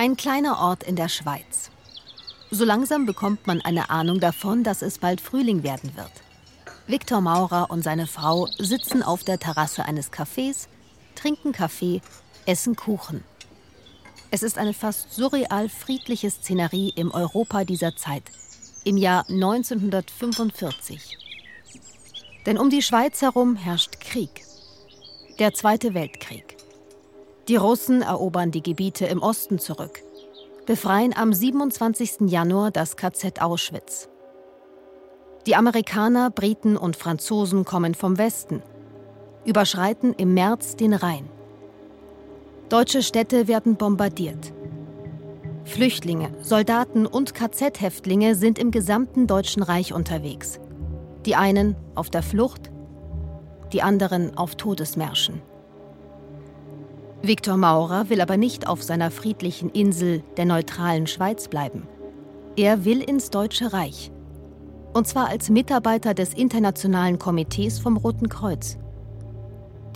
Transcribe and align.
Ein 0.00 0.16
kleiner 0.16 0.60
Ort 0.60 0.84
in 0.84 0.94
der 0.94 1.08
Schweiz. 1.08 1.72
So 2.52 2.64
langsam 2.64 3.04
bekommt 3.04 3.48
man 3.48 3.60
eine 3.60 3.90
Ahnung 3.90 4.20
davon, 4.20 4.62
dass 4.62 4.80
es 4.80 4.98
bald 4.98 5.20
Frühling 5.20 5.64
werden 5.64 5.96
wird. 5.96 6.12
Viktor 6.86 7.20
Maurer 7.20 7.68
und 7.68 7.82
seine 7.82 8.06
Frau 8.06 8.46
sitzen 8.58 9.02
auf 9.02 9.24
der 9.24 9.40
Terrasse 9.40 9.86
eines 9.86 10.12
Cafés, 10.12 10.68
trinken 11.16 11.50
Kaffee, 11.50 12.00
essen 12.46 12.76
Kuchen. 12.76 13.24
Es 14.30 14.44
ist 14.44 14.56
eine 14.56 14.72
fast 14.72 15.12
surreal 15.12 15.68
friedliche 15.68 16.30
Szenerie 16.30 16.92
im 16.94 17.10
Europa 17.10 17.64
dieser 17.64 17.96
Zeit, 17.96 18.30
im 18.84 18.98
Jahr 18.98 19.28
1945. 19.28 21.18
Denn 22.46 22.56
um 22.56 22.70
die 22.70 22.82
Schweiz 22.82 23.20
herum 23.20 23.56
herrscht 23.56 23.98
Krieg. 23.98 24.44
Der 25.40 25.54
Zweite 25.54 25.92
Weltkrieg. 25.92 26.47
Die 27.48 27.56
Russen 27.56 28.02
erobern 28.02 28.50
die 28.50 28.62
Gebiete 28.62 29.06
im 29.06 29.22
Osten 29.22 29.58
zurück, 29.58 30.02
befreien 30.66 31.16
am 31.16 31.32
27. 31.32 32.30
Januar 32.30 32.70
das 32.70 32.96
KZ 32.96 33.40
Auschwitz. 33.40 34.10
Die 35.46 35.56
Amerikaner, 35.56 36.28
Briten 36.28 36.76
und 36.76 36.94
Franzosen 36.94 37.64
kommen 37.64 37.94
vom 37.94 38.18
Westen, 38.18 38.62
überschreiten 39.46 40.12
im 40.12 40.34
März 40.34 40.76
den 40.76 40.92
Rhein. 40.92 41.30
Deutsche 42.68 43.02
Städte 43.02 43.48
werden 43.48 43.76
bombardiert. 43.76 44.52
Flüchtlinge, 45.64 46.34
Soldaten 46.42 47.06
und 47.06 47.32
KZ-Häftlinge 47.32 48.34
sind 48.34 48.58
im 48.58 48.70
gesamten 48.70 49.26
Deutschen 49.26 49.62
Reich 49.62 49.94
unterwegs. 49.94 50.60
Die 51.24 51.34
einen 51.34 51.76
auf 51.94 52.10
der 52.10 52.22
Flucht, 52.22 52.70
die 53.72 53.80
anderen 53.80 54.36
auf 54.36 54.54
Todesmärschen. 54.56 55.40
Viktor 57.22 57.56
Maurer 57.56 58.10
will 58.10 58.20
aber 58.20 58.36
nicht 58.36 58.68
auf 58.68 58.82
seiner 58.82 59.10
friedlichen 59.10 59.70
Insel 59.70 60.22
der 60.36 60.44
neutralen 60.44 61.08
Schweiz 61.08 61.48
bleiben. 61.48 61.88
Er 62.56 62.84
will 62.84 63.02
ins 63.02 63.30
Deutsche 63.30 63.72
Reich. 63.72 64.12
Und 64.94 65.08
zwar 65.08 65.28
als 65.28 65.50
Mitarbeiter 65.50 66.14
des 66.14 66.32
Internationalen 66.32 67.18
Komitees 67.18 67.80
vom 67.80 67.96
Roten 67.96 68.28
Kreuz. 68.28 68.78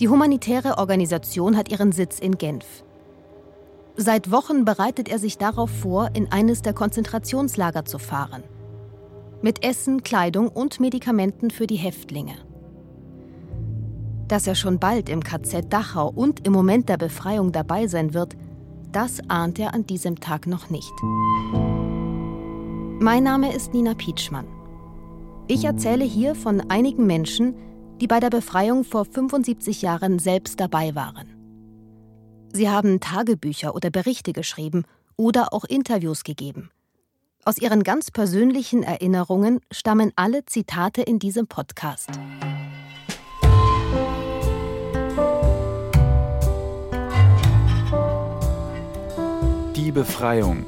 Die 0.01 0.09
humanitäre 0.09 0.77
Organisation 0.77 1.55
hat 1.55 1.71
ihren 1.71 1.93
Sitz 1.93 2.19
in 2.19 2.37
Genf. 2.37 2.83
Seit 3.95 4.29
Wochen 4.31 4.65
bereitet 4.65 5.07
er 5.07 5.19
sich 5.19 5.37
darauf 5.37 5.69
vor, 5.69 6.09
in 6.13 6.29
eines 6.31 6.61
der 6.61 6.73
Konzentrationslager 6.73 7.85
zu 7.85 7.99
fahren. 7.99 8.43
Mit 9.41 9.63
Essen, 9.63 10.03
Kleidung 10.03 10.49
und 10.49 10.79
Medikamenten 10.79 11.51
für 11.51 11.67
die 11.67 11.75
Häftlinge. 11.75 12.33
Dass 14.33 14.47
er 14.47 14.55
schon 14.55 14.79
bald 14.79 15.09
im 15.09 15.23
KZ 15.23 15.71
Dachau 15.71 16.09
und 16.09 16.47
im 16.47 16.53
Moment 16.53 16.89
der 16.89 16.97
Befreiung 16.97 17.51
dabei 17.51 17.85
sein 17.85 18.15
wird, 18.15 18.35
das 18.91 19.19
ahnt 19.29 19.59
er 19.59 19.75
an 19.75 19.85
diesem 19.85 20.19
Tag 20.19 20.47
noch 20.47 20.71
nicht. 20.71 20.91
Mein 22.99 23.21
Name 23.21 23.53
ist 23.53 23.75
Nina 23.75 23.93
Pietschmann. 23.93 24.47
Ich 25.47 25.65
erzähle 25.65 26.03
hier 26.03 26.33
von 26.33 26.67
einigen 26.71 27.05
Menschen, 27.05 27.53
die 28.01 28.07
bei 28.07 28.19
der 28.19 28.31
Befreiung 28.31 28.83
vor 28.83 29.05
75 29.05 29.83
Jahren 29.83 30.17
selbst 30.17 30.59
dabei 30.59 30.95
waren. 30.95 31.27
Sie 32.53 32.71
haben 32.71 32.99
Tagebücher 33.01 33.75
oder 33.75 33.91
Berichte 33.91 34.33
geschrieben 34.33 34.85
oder 35.15 35.53
auch 35.53 35.63
Interviews 35.63 36.23
gegeben. 36.23 36.71
Aus 37.45 37.59
ihren 37.59 37.83
ganz 37.83 38.09
persönlichen 38.09 38.81
Erinnerungen 38.81 39.59
stammen 39.69 40.11
alle 40.15 40.43
Zitate 40.47 41.03
in 41.03 41.19
diesem 41.19 41.45
Podcast. 41.45 42.09
Die 49.83 49.91
Befreiung 49.91 50.65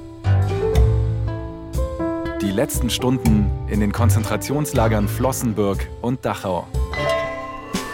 die 2.41 2.51
letzten 2.51 2.89
Stunden 2.89 3.49
in 3.69 3.79
den 3.79 3.93
Konzentrationslagern 3.93 5.07
Flossenbürg 5.07 5.89
und 6.01 6.25
Dachau. 6.25 6.67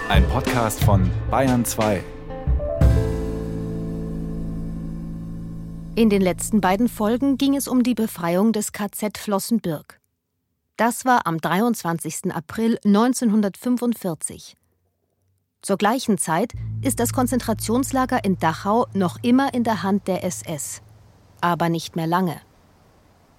Ein 0.09 0.28
Podcast 0.29 0.84
von 0.84 1.12
Bayern 1.29 1.63
2. 1.63 2.03
In 5.94 6.09
den 6.09 6.23
letzten 6.23 6.59
beiden 6.59 6.90
Folgen 6.90 7.38
ging 7.38 7.56
es 7.56 7.68
um 7.68 7.84
die 7.84 7.94
Befreiung 7.94 8.51
des 8.51 8.72
KZ 8.72 9.19
Flossenbürg. 9.19 10.00
Das 10.75 11.06
war 11.06 11.28
am 11.28 11.38
23. 11.38 12.34
April 12.34 12.79
1945. 12.84 14.56
Zur 15.62 15.78
gleichen 15.78 16.18
Zeit 16.18 16.53
ist 16.81 17.00
das 17.00 17.13
Konzentrationslager 17.13 18.24
in 18.24 18.40
Dachau 18.40 18.88
noch 18.95 19.19
immer 19.22 19.53
in 19.53 19.63
der 19.63 19.84
Hand 19.84 20.07
der 20.07 20.24
SS. 20.24 20.81
Aber 21.41 21.69
nicht 21.69 21.96
mehr 21.96 22.07
lange. 22.07 22.38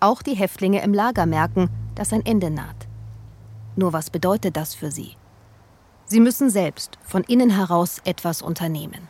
Auch 0.01 0.23
die 0.23 0.35
Häftlinge 0.35 0.83
im 0.83 0.93
Lager 0.93 1.27
merken, 1.27 1.71
dass 1.95 2.13
ein 2.13 2.27
Ende 2.27 2.51
naht. 2.51 2.89
Nur 3.77 3.93
was 3.93 4.11
bedeutet 4.11 4.57
das 4.57 4.75
für 4.75 4.91
sie? 4.91 5.17
Sie 6.05 6.21
müssen 6.21 6.51
selbst 6.51 6.99
von 7.03 7.23
innen 7.23 7.51
heraus 7.51 8.01
etwas 8.05 8.43
unternehmen. 8.43 9.09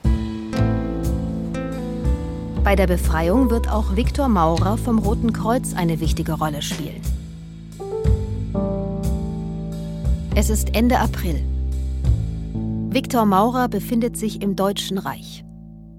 Bei 2.63 2.77
der 2.77 2.87
Befreiung 2.87 3.51
wird 3.51 3.69
auch 3.69 3.97
Viktor 3.97 4.29
Maurer 4.29 4.79
vom 4.79 5.01
Roten 5.01 5.33
Kreuz 5.33 5.75
eine 5.75 5.99
wichtige 5.99 6.35
Rolle 6.35 6.63
spielen. 6.63 7.03
Es 10.37 10.49
ist 10.49 10.75
Ende 10.77 10.99
April. 11.01 11.43
Viktor 12.91 13.25
Maurer 13.25 13.69
befindet 13.69 14.17
sich 14.17 14.43
im 14.43 14.55
Deutschen 14.55 14.99
Reich, 14.99 15.45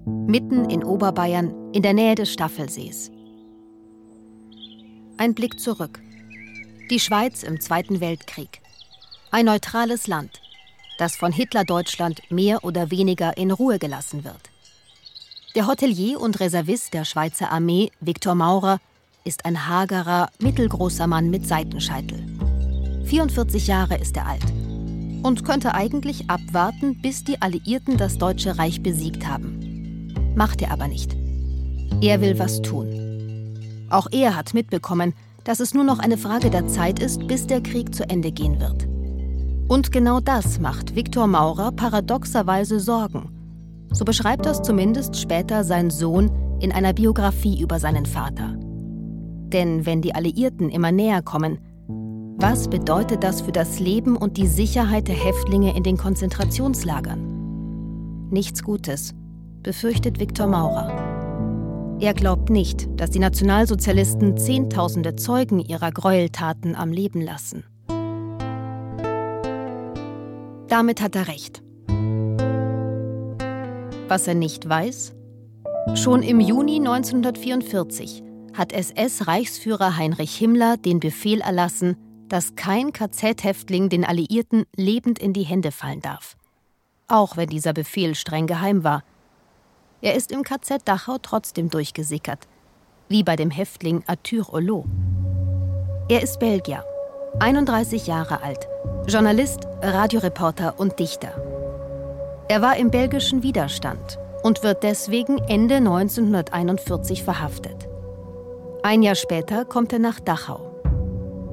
mitten 0.06 0.68
in 0.68 0.84
Oberbayern 0.84 1.72
in 1.72 1.82
der 1.82 1.94
Nähe 1.94 2.14
des 2.14 2.32
Staffelsees. 2.32 3.10
Ein 5.16 5.34
Blick 5.34 5.60
zurück. 5.60 6.00
Die 6.90 7.00
Schweiz 7.00 7.42
im 7.42 7.60
Zweiten 7.60 8.00
Weltkrieg. 8.00 8.60
Ein 9.30 9.46
neutrales 9.46 10.06
Land, 10.06 10.40
das 10.98 11.16
von 11.16 11.32
Hitler-Deutschland 11.32 12.20
mehr 12.30 12.64
oder 12.64 12.90
weniger 12.90 13.36
in 13.36 13.50
Ruhe 13.50 13.78
gelassen 13.78 14.24
wird. 14.24 14.50
Der 15.54 15.66
Hotelier 15.66 16.20
und 16.20 16.40
Reservist 16.40 16.94
der 16.94 17.04
Schweizer 17.04 17.50
Armee, 17.50 17.90
Viktor 18.00 18.34
Maurer, 18.34 18.80
ist 19.24 19.44
ein 19.44 19.68
hagerer, 19.68 20.28
mittelgroßer 20.40 21.06
Mann 21.06 21.30
mit 21.30 21.46
Seitenscheitel. 21.46 22.26
44 23.04 23.66
Jahre 23.66 23.96
ist 23.96 24.16
er 24.16 24.26
alt 24.26 24.44
und 25.22 25.44
könnte 25.44 25.74
eigentlich 25.74 26.28
abwarten, 26.28 27.00
bis 27.00 27.24
die 27.24 27.40
Alliierten 27.40 27.96
das 27.96 28.18
Deutsche 28.18 28.58
Reich 28.58 28.82
besiegt 28.82 29.26
haben. 29.26 29.63
Macht 30.34 30.62
er 30.62 30.72
aber 30.72 30.88
nicht. 30.88 31.16
Er 32.00 32.20
will 32.20 32.38
was 32.38 32.62
tun. 32.62 32.88
Auch 33.90 34.08
er 34.10 34.36
hat 34.36 34.54
mitbekommen, 34.54 35.14
dass 35.44 35.60
es 35.60 35.74
nur 35.74 35.84
noch 35.84 35.98
eine 35.98 36.16
Frage 36.16 36.50
der 36.50 36.66
Zeit 36.66 36.98
ist, 36.98 37.26
bis 37.26 37.46
der 37.46 37.60
Krieg 37.60 37.94
zu 37.94 38.08
Ende 38.08 38.32
gehen 38.32 38.58
wird. 38.60 38.88
Und 39.68 39.92
genau 39.92 40.20
das 40.20 40.58
macht 40.58 40.96
Viktor 40.96 41.26
Maurer 41.26 41.72
paradoxerweise 41.72 42.80
Sorgen. 42.80 43.30
So 43.92 44.04
beschreibt 44.04 44.46
das 44.46 44.62
zumindest 44.62 45.16
später 45.16 45.64
sein 45.64 45.90
Sohn 45.90 46.30
in 46.60 46.72
einer 46.72 46.92
Biografie 46.92 47.60
über 47.60 47.78
seinen 47.78 48.06
Vater. 48.06 48.56
Denn 48.58 49.86
wenn 49.86 50.02
die 50.02 50.14
Alliierten 50.14 50.70
immer 50.70 50.90
näher 50.90 51.22
kommen, 51.22 51.58
was 52.36 52.68
bedeutet 52.68 53.22
das 53.22 53.40
für 53.40 53.52
das 53.52 53.78
Leben 53.78 54.16
und 54.16 54.36
die 54.36 54.48
Sicherheit 54.48 55.08
der 55.08 55.14
Häftlinge 55.14 55.76
in 55.76 55.84
den 55.84 55.96
Konzentrationslagern? 55.96 58.28
Nichts 58.30 58.64
Gutes, 58.64 59.14
befürchtet 59.64 60.20
Viktor 60.20 60.46
Maurer. 60.46 61.98
Er 61.98 62.14
glaubt 62.14 62.50
nicht, 62.50 62.86
dass 63.00 63.10
die 63.10 63.18
Nationalsozialisten 63.18 64.36
Zehntausende 64.36 65.16
Zeugen 65.16 65.58
ihrer 65.58 65.90
Gräueltaten 65.90 66.76
am 66.76 66.92
Leben 66.92 67.20
lassen. 67.20 67.64
Damit 70.68 71.00
hat 71.00 71.16
er 71.16 71.28
recht. 71.28 71.62
Was 74.06 74.28
er 74.28 74.34
nicht 74.34 74.68
weiß? 74.68 75.14
Schon 75.94 76.22
im 76.22 76.40
Juni 76.40 76.76
1944 76.76 78.22
hat 78.52 78.72
SS-Reichsführer 78.72 79.96
Heinrich 79.96 80.36
Himmler 80.36 80.76
den 80.76 81.00
Befehl 81.00 81.40
erlassen, 81.40 81.96
dass 82.28 82.54
kein 82.54 82.92
KZ-Häftling 82.92 83.88
den 83.88 84.04
Alliierten 84.04 84.64
lebend 84.76 85.18
in 85.18 85.32
die 85.32 85.42
Hände 85.42 85.72
fallen 85.72 86.02
darf. 86.02 86.36
Auch 87.08 87.36
wenn 87.36 87.48
dieser 87.48 87.72
Befehl 87.72 88.14
streng 88.14 88.46
geheim 88.46 88.84
war, 88.84 89.02
er 90.00 90.14
ist 90.14 90.32
im 90.32 90.42
KZ 90.42 90.82
Dachau 90.84 91.18
trotzdem 91.20 91.70
durchgesickert, 91.70 92.46
wie 93.08 93.22
bei 93.22 93.36
dem 93.36 93.50
Häftling 93.50 94.02
Arthur 94.06 94.46
Hulot. 94.52 94.84
Er 96.08 96.22
ist 96.22 96.38
Belgier, 96.38 96.84
31 97.40 98.06
Jahre 98.06 98.42
alt, 98.42 98.68
Journalist, 99.06 99.66
Radioreporter 99.82 100.78
und 100.78 100.98
Dichter. 100.98 101.32
Er 102.48 102.60
war 102.60 102.76
im 102.76 102.90
belgischen 102.90 103.42
Widerstand 103.42 104.18
und 104.42 104.62
wird 104.62 104.82
deswegen 104.82 105.38
Ende 105.48 105.76
1941 105.76 107.24
verhaftet. 107.24 107.88
Ein 108.82 109.02
Jahr 109.02 109.14
später 109.14 109.64
kommt 109.64 109.94
er 109.94 109.98
nach 109.98 110.20
Dachau. 110.20 110.70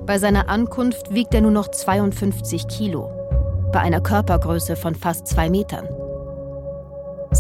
Bei 0.06 0.18
seiner 0.18 0.50
Ankunft 0.50 1.14
wiegt 1.14 1.34
er 1.34 1.42
nur 1.42 1.52
noch 1.52 1.70
52 1.70 2.68
Kilo, 2.68 3.10
bei 3.72 3.80
einer 3.80 4.02
Körpergröße 4.02 4.76
von 4.76 4.96
fast 4.96 5.28
zwei 5.28 5.50
Metern. 5.50 5.88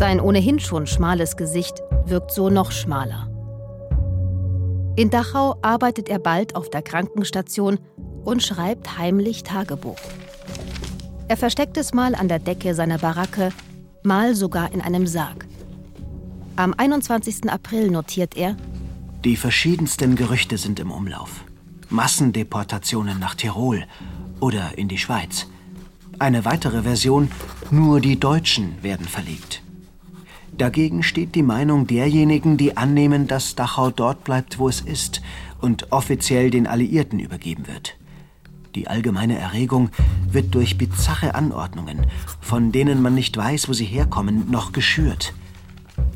Sein 0.01 0.19
ohnehin 0.19 0.59
schon 0.59 0.87
schmales 0.87 1.37
Gesicht 1.37 1.75
wirkt 2.05 2.31
so 2.31 2.49
noch 2.49 2.71
schmaler. 2.71 3.29
In 4.95 5.11
Dachau 5.11 5.59
arbeitet 5.61 6.09
er 6.09 6.17
bald 6.17 6.55
auf 6.55 6.71
der 6.71 6.81
Krankenstation 6.81 7.77
und 8.25 8.41
schreibt 8.41 8.97
heimlich 8.97 9.43
Tagebuch. 9.43 9.99
Er 11.27 11.37
versteckt 11.37 11.77
es 11.77 11.93
mal 11.93 12.15
an 12.15 12.27
der 12.27 12.39
Decke 12.39 12.73
seiner 12.73 12.97
Baracke, 12.97 13.51
mal 14.01 14.33
sogar 14.33 14.73
in 14.73 14.81
einem 14.81 15.05
Sarg. 15.05 15.45
Am 16.55 16.73
21. 16.75 17.51
April 17.51 17.91
notiert 17.91 18.35
er, 18.35 18.57
die 19.23 19.35
verschiedensten 19.35 20.15
Gerüchte 20.15 20.57
sind 20.57 20.79
im 20.79 20.89
Umlauf. 20.89 21.45
Massendeportationen 21.91 23.19
nach 23.19 23.35
Tirol 23.35 23.83
oder 24.39 24.79
in 24.79 24.87
die 24.87 24.97
Schweiz. 24.97 25.45
Eine 26.17 26.43
weitere 26.43 26.81
Version, 26.81 27.29
nur 27.69 28.01
die 28.01 28.19
Deutschen 28.19 28.81
werden 28.81 29.07
verlegt. 29.07 29.61
Dagegen 30.57 31.01
steht 31.01 31.35
die 31.35 31.43
Meinung 31.43 31.87
derjenigen, 31.87 32.57
die 32.57 32.77
annehmen, 32.77 33.27
dass 33.27 33.55
Dachau 33.55 33.89
dort 33.89 34.23
bleibt, 34.23 34.59
wo 34.59 34.67
es 34.67 34.81
ist 34.81 35.21
und 35.59 35.91
offiziell 35.91 36.49
den 36.49 36.67
Alliierten 36.67 37.19
übergeben 37.19 37.67
wird. 37.67 37.95
Die 38.75 38.87
allgemeine 38.87 39.37
Erregung 39.37 39.89
wird 40.29 40.55
durch 40.55 40.77
bizarre 40.77 41.35
Anordnungen, 41.35 42.07
von 42.39 42.71
denen 42.71 43.01
man 43.01 43.15
nicht 43.15 43.35
weiß, 43.35 43.67
wo 43.67 43.73
sie 43.73 43.85
herkommen, 43.85 44.49
noch 44.49 44.71
geschürt. 44.71 45.33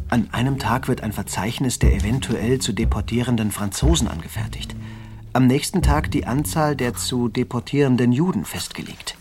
An 0.07 0.29
einem 0.31 0.59
Tag 0.59 0.87
wird 0.87 1.01
ein 1.01 1.11
Verzeichnis 1.11 1.79
der 1.79 1.93
eventuell 1.93 2.59
zu 2.59 2.71
deportierenden 2.71 3.51
Franzosen 3.51 4.07
angefertigt. 4.07 4.75
Am 5.33 5.47
nächsten 5.47 5.81
Tag 5.81 6.11
die 6.11 6.25
Anzahl 6.25 6.75
der 6.75 6.93
zu 6.93 7.27
deportierenden 7.27 8.11
Juden 8.13 8.45
festgelegt. 8.45 9.17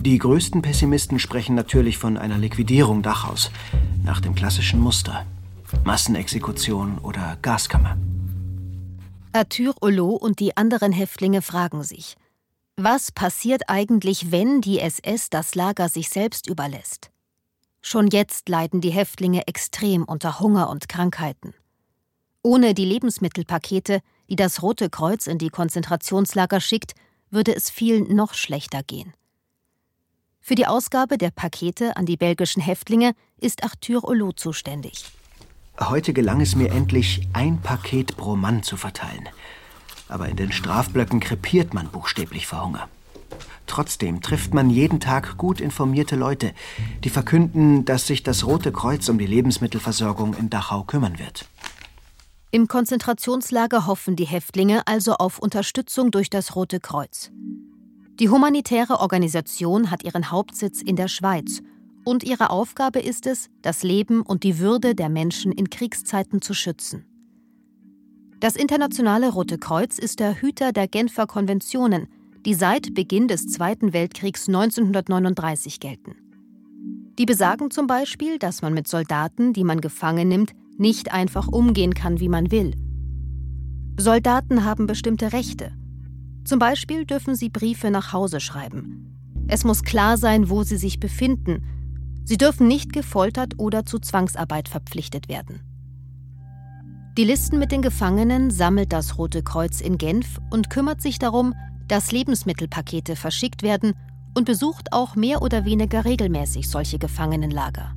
Die 0.00 0.18
größten 0.18 0.62
Pessimisten 0.62 1.18
sprechen 1.18 1.56
natürlich 1.56 1.98
von 1.98 2.16
einer 2.16 2.38
Liquidierung 2.38 3.02
Dachaus, 3.02 3.50
nach 4.06 4.20
dem 4.20 4.34
klassischen 4.34 4.80
Muster. 4.80 5.26
Massenexekution 5.84 6.98
oder 6.98 7.36
Gaskammer. 7.42 7.98
Arthur 9.32 9.74
Hulot 9.82 10.22
und 10.22 10.38
die 10.38 10.56
anderen 10.56 10.92
Häftlinge 10.92 11.42
fragen 11.42 11.82
sich, 11.82 12.16
was 12.76 13.10
passiert 13.10 13.68
eigentlich, 13.68 14.30
wenn 14.30 14.60
die 14.60 14.78
SS 14.78 15.28
das 15.28 15.54
Lager 15.54 15.88
sich 15.88 16.08
selbst 16.08 16.46
überlässt? 16.46 17.10
Schon 17.82 18.06
jetzt 18.08 18.48
leiden 18.48 18.80
die 18.80 18.90
Häftlinge 18.90 19.46
extrem 19.48 20.04
unter 20.04 20.40
Hunger 20.40 20.70
und 20.70 20.88
Krankheiten. 20.88 21.52
Ohne 22.42 22.74
die 22.74 22.84
Lebensmittelpakete, 22.84 24.00
die 24.30 24.36
das 24.36 24.62
Rote 24.62 24.88
Kreuz 24.88 25.26
in 25.26 25.38
die 25.38 25.50
Konzentrationslager 25.50 26.60
schickt, 26.60 26.94
würde 27.30 27.54
es 27.54 27.70
vielen 27.70 28.14
noch 28.14 28.34
schlechter 28.34 28.82
gehen. 28.84 29.12
Für 30.48 30.54
die 30.54 30.68
Ausgabe 30.68 31.18
der 31.18 31.32
Pakete 31.32 31.96
an 31.96 32.06
die 32.06 32.16
belgischen 32.16 32.62
Häftlinge 32.62 33.14
ist 33.40 33.64
Arthur 33.64 34.02
Hulot 34.02 34.38
zuständig. 34.38 35.04
Heute 35.80 36.12
gelang 36.12 36.40
es 36.40 36.54
mir 36.54 36.70
endlich, 36.70 37.26
ein 37.32 37.60
Paket 37.60 38.16
pro 38.16 38.36
Mann 38.36 38.62
zu 38.62 38.76
verteilen. 38.76 39.28
Aber 40.08 40.28
in 40.28 40.36
den 40.36 40.52
Strafblöcken 40.52 41.18
krepiert 41.18 41.74
man 41.74 41.88
buchstäblich 41.88 42.46
vor 42.46 42.64
Hunger. 42.64 42.88
Trotzdem 43.66 44.22
trifft 44.22 44.54
man 44.54 44.70
jeden 44.70 45.00
Tag 45.00 45.36
gut 45.36 45.60
informierte 45.60 46.14
Leute, 46.14 46.52
die 47.02 47.10
verkünden, 47.10 47.84
dass 47.84 48.06
sich 48.06 48.22
das 48.22 48.46
Rote 48.46 48.70
Kreuz 48.70 49.08
um 49.08 49.18
die 49.18 49.26
Lebensmittelversorgung 49.26 50.34
in 50.34 50.48
Dachau 50.48 50.84
kümmern 50.84 51.18
wird. 51.18 51.46
Im 52.52 52.68
Konzentrationslager 52.68 53.88
hoffen 53.88 54.14
die 54.14 54.26
Häftlinge 54.26 54.86
also 54.86 55.14
auf 55.14 55.40
Unterstützung 55.40 56.12
durch 56.12 56.30
das 56.30 56.54
Rote 56.54 56.78
Kreuz. 56.78 57.32
Die 58.18 58.30
humanitäre 58.30 59.00
Organisation 59.00 59.90
hat 59.90 60.02
ihren 60.02 60.30
Hauptsitz 60.30 60.80
in 60.80 60.96
der 60.96 61.08
Schweiz 61.08 61.60
und 62.04 62.24
ihre 62.24 62.48
Aufgabe 62.48 63.00
ist 63.00 63.26
es, 63.26 63.50
das 63.60 63.82
Leben 63.82 64.22
und 64.22 64.42
die 64.42 64.58
Würde 64.58 64.94
der 64.94 65.10
Menschen 65.10 65.52
in 65.52 65.68
Kriegszeiten 65.68 66.40
zu 66.40 66.54
schützen. 66.54 67.04
Das 68.40 68.56
Internationale 68.56 69.30
Rote 69.30 69.58
Kreuz 69.58 69.98
ist 69.98 70.20
der 70.20 70.40
Hüter 70.40 70.72
der 70.72 70.88
Genfer 70.88 71.26
Konventionen, 71.26 72.08
die 72.46 72.54
seit 72.54 72.94
Beginn 72.94 73.28
des 73.28 73.48
Zweiten 73.48 73.92
Weltkriegs 73.92 74.48
1939 74.48 75.78
gelten. 75.78 76.16
Die 77.18 77.26
besagen 77.26 77.70
zum 77.70 77.86
Beispiel, 77.86 78.38
dass 78.38 78.62
man 78.62 78.72
mit 78.72 78.88
Soldaten, 78.88 79.52
die 79.52 79.64
man 79.64 79.80
gefangen 79.80 80.28
nimmt, 80.28 80.52
nicht 80.78 81.12
einfach 81.12 81.48
umgehen 81.48 81.92
kann, 81.92 82.20
wie 82.20 82.28
man 82.28 82.50
will. 82.50 82.72
Soldaten 83.98 84.64
haben 84.64 84.86
bestimmte 84.86 85.32
Rechte. 85.32 85.72
Zum 86.46 86.60
Beispiel 86.60 87.04
dürfen 87.04 87.34
sie 87.34 87.48
Briefe 87.48 87.90
nach 87.90 88.12
Hause 88.12 88.38
schreiben. 88.38 89.44
Es 89.48 89.64
muss 89.64 89.82
klar 89.82 90.16
sein, 90.16 90.48
wo 90.48 90.62
sie 90.62 90.76
sich 90.76 91.00
befinden. 91.00 91.64
Sie 92.24 92.38
dürfen 92.38 92.68
nicht 92.68 92.92
gefoltert 92.92 93.54
oder 93.58 93.84
zu 93.84 93.98
Zwangsarbeit 93.98 94.68
verpflichtet 94.68 95.28
werden. 95.28 95.60
Die 97.18 97.24
Listen 97.24 97.58
mit 97.58 97.72
den 97.72 97.82
Gefangenen 97.82 98.50
sammelt 98.50 98.92
das 98.92 99.18
Rote 99.18 99.42
Kreuz 99.42 99.80
in 99.80 99.98
Genf 99.98 100.38
und 100.50 100.70
kümmert 100.70 101.00
sich 101.00 101.18
darum, 101.18 101.54
dass 101.88 102.12
Lebensmittelpakete 102.12 103.16
verschickt 103.16 103.62
werden 103.62 103.94
und 104.34 104.44
besucht 104.44 104.92
auch 104.92 105.16
mehr 105.16 105.42
oder 105.42 105.64
weniger 105.64 106.04
regelmäßig 106.04 106.68
solche 106.68 106.98
Gefangenenlager. 106.98 107.92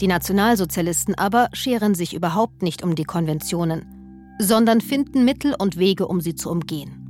Die 0.00 0.06
Nationalsozialisten 0.08 1.14
aber 1.16 1.50
scheren 1.52 1.94
sich 1.94 2.14
überhaupt 2.14 2.62
nicht 2.62 2.82
um 2.82 2.94
die 2.94 3.04
Konventionen, 3.04 4.34
sondern 4.40 4.80
finden 4.80 5.24
Mittel 5.24 5.54
und 5.56 5.76
Wege, 5.76 6.08
um 6.08 6.20
sie 6.20 6.34
zu 6.34 6.50
umgehen. 6.50 7.01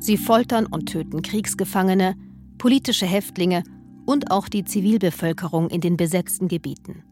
Sie 0.00 0.16
foltern 0.16 0.66
und 0.66 0.86
töten 0.86 1.22
Kriegsgefangene, 1.22 2.16
politische 2.58 3.06
Häftlinge 3.06 3.62
und 4.06 4.30
auch 4.30 4.48
die 4.48 4.64
Zivilbevölkerung 4.64 5.68
in 5.68 5.80
den 5.80 5.96
besetzten 5.96 6.48
Gebieten. 6.48 7.04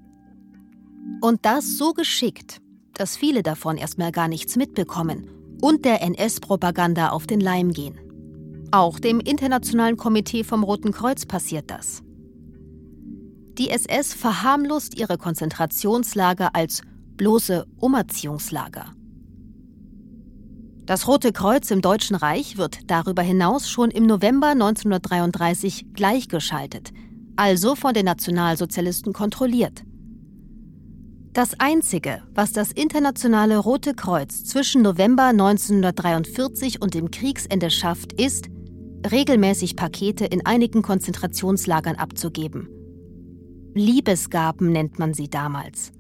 Und 1.21 1.45
das 1.45 1.77
so 1.77 1.93
geschickt, 1.93 2.61
dass 2.95 3.17
viele 3.17 3.43
davon 3.43 3.77
erstmal 3.77 4.11
gar 4.11 4.27
nichts 4.27 4.57
mitbekommen 4.57 5.31
und 5.61 5.85
der 5.85 6.03
NS-Propaganda 6.03 7.11
auf 7.11 7.27
den 7.27 7.41
Leim 7.41 7.73
gehen. 7.73 7.99
Auch 8.71 8.99
dem 8.99 9.21
Internationalen 9.21 9.97
Komitee 9.97 10.43
vom 10.43 10.63
Roten 10.63 10.93
Kreuz 10.93 11.27
passiert 11.27 11.71
das. 11.71 12.03
Die 13.59 13.71
SS 13.71 14.15
verharmlost 14.15 14.99
ihre 14.99 15.19
Konzentrationslager 15.19 16.55
als 16.55 16.83
bloße 17.17 17.67
Umerziehungslager. 17.77 18.95
Das 20.89 21.07
Rote 21.07 21.33
Kreuz 21.33 21.71
im 21.71 21.83
Deutschen 21.83 22.17
Reich 22.17 22.57
wird 22.57 22.91
darüber 22.91 23.21
hinaus 23.21 23.69
schon 23.69 23.91
im 23.91 24.07
November 24.07 24.47
1933 24.53 25.93
gleichgeschaltet, 25.93 26.93
also 27.37 27.75
von 27.75 27.93
den 27.93 28.07
Nationalsozialisten 28.07 29.13
kontrolliert. 29.13 29.85
Das 31.35 31.61
Einzige, 31.61 32.23
was 32.35 32.53
das 32.53 32.73
Internationale 32.73 33.59
Rote 33.59 33.93
Kreuz 33.93 34.45
zwischen 34.45 34.81
November 34.81 35.25
1943 35.25 36.81
und 36.81 36.95
dem 36.95 37.11
Kriegsende 37.11 37.69
schafft, 37.69 38.15
ist, 38.15 38.47
regelmäßig 39.13 39.77
Pakete 39.77 40.25
in 40.25 40.47
einigen 40.47 40.81
Konzentrationslagern 40.81 41.97
abzugeben. 41.97 42.67
Liebesgaben 43.75 44.73
nennt 44.73 44.99
man 44.99 45.13
sie 45.13 45.29
damals. 45.29 45.93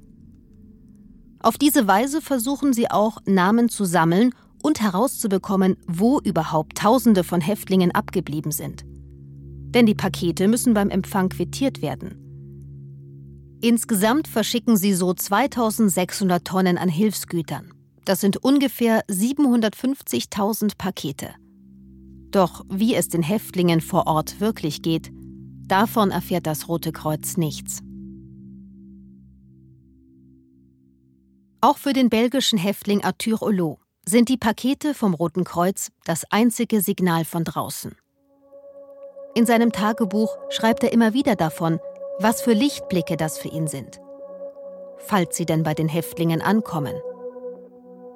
Auf 1.40 1.59
diese 1.59 1.87
Weise 1.87 2.23
versuchen 2.23 2.73
sie 2.73 2.90
auch, 2.90 3.18
Namen 3.26 3.68
zu 3.68 3.85
sammeln 3.85 4.33
und 4.62 4.81
herauszubekommen, 4.81 5.77
wo 5.87 6.21
überhaupt 6.21 6.79
Tausende 6.79 7.25
von 7.25 7.41
Häftlingen 7.41 7.93
abgeblieben 7.93 8.53
sind. 8.53 8.85
Denn 8.87 9.87
die 9.87 9.95
Pakete 9.95 10.49
müssen 10.49 10.75
beim 10.75 10.91
Empfang 10.91 11.29
quittiert 11.29 11.83
werden. 11.83 12.25
Insgesamt 13.61 14.29
verschicken 14.29 14.77
sie 14.77 14.95
so 14.95 15.12
2600 15.12 16.45
Tonnen 16.45 16.79
an 16.79 16.88
Hilfsgütern. 16.88 17.73
Das 18.05 18.21
sind 18.21 18.37
ungefähr 18.38 19.05
750.000 19.09 20.79
Pakete. 20.79 21.31
Doch 22.31 22.65
wie 22.71 22.95
es 22.95 23.09
den 23.09 23.23
Häftlingen 23.23 23.81
vor 23.81 24.07
Ort 24.07 24.41
wirklich 24.41 24.83
geht, 24.83 25.11
davon 25.67 26.11
erfährt 26.11 26.47
das 26.47 26.69
Rote 26.69 26.93
Kreuz 26.93 27.37
nichts. 27.37 27.81
Auch 31.61 31.77
für 31.77 31.93
den 31.93 32.09
belgischen 32.09 32.59
Häftling 32.59 33.03
Arthur 33.03 33.41
Hulot 33.41 33.79
sind 34.09 34.31
die 34.31 34.38
Pakete 34.38 34.95
vom 34.95 35.12
Roten 35.12 35.45
Kreuz 35.45 35.91
das 36.05 36.25
einzige 36.31 36.81
Signal 36.81 37.27
von 37.27 37.45
draußen. 37.45 37.95
In 39.35 39.45
seinem 39.45 39.71
Tagebuch 39.71 40.35
schreibt 40.49 40.83
er 40.83 40.93
immer 40.93 41.12
wieder 41.12 41.37
davon, 41.37 41.79
was 42.19 42.41
für 42.41 42.55
Lichtblicke 42.55 43.19
das 43.19 43.37
für 43.37 43.49
ihn 43.49 43.67
sind. 43.67 44.00
Falls 44.97 45.37
sie 45.37 45.45
denn 45.45 45.62
bei 45.62 45.75
den 45.75 45.88
Häftlingen 45.88 46.41
ankommen. 46.41 46.95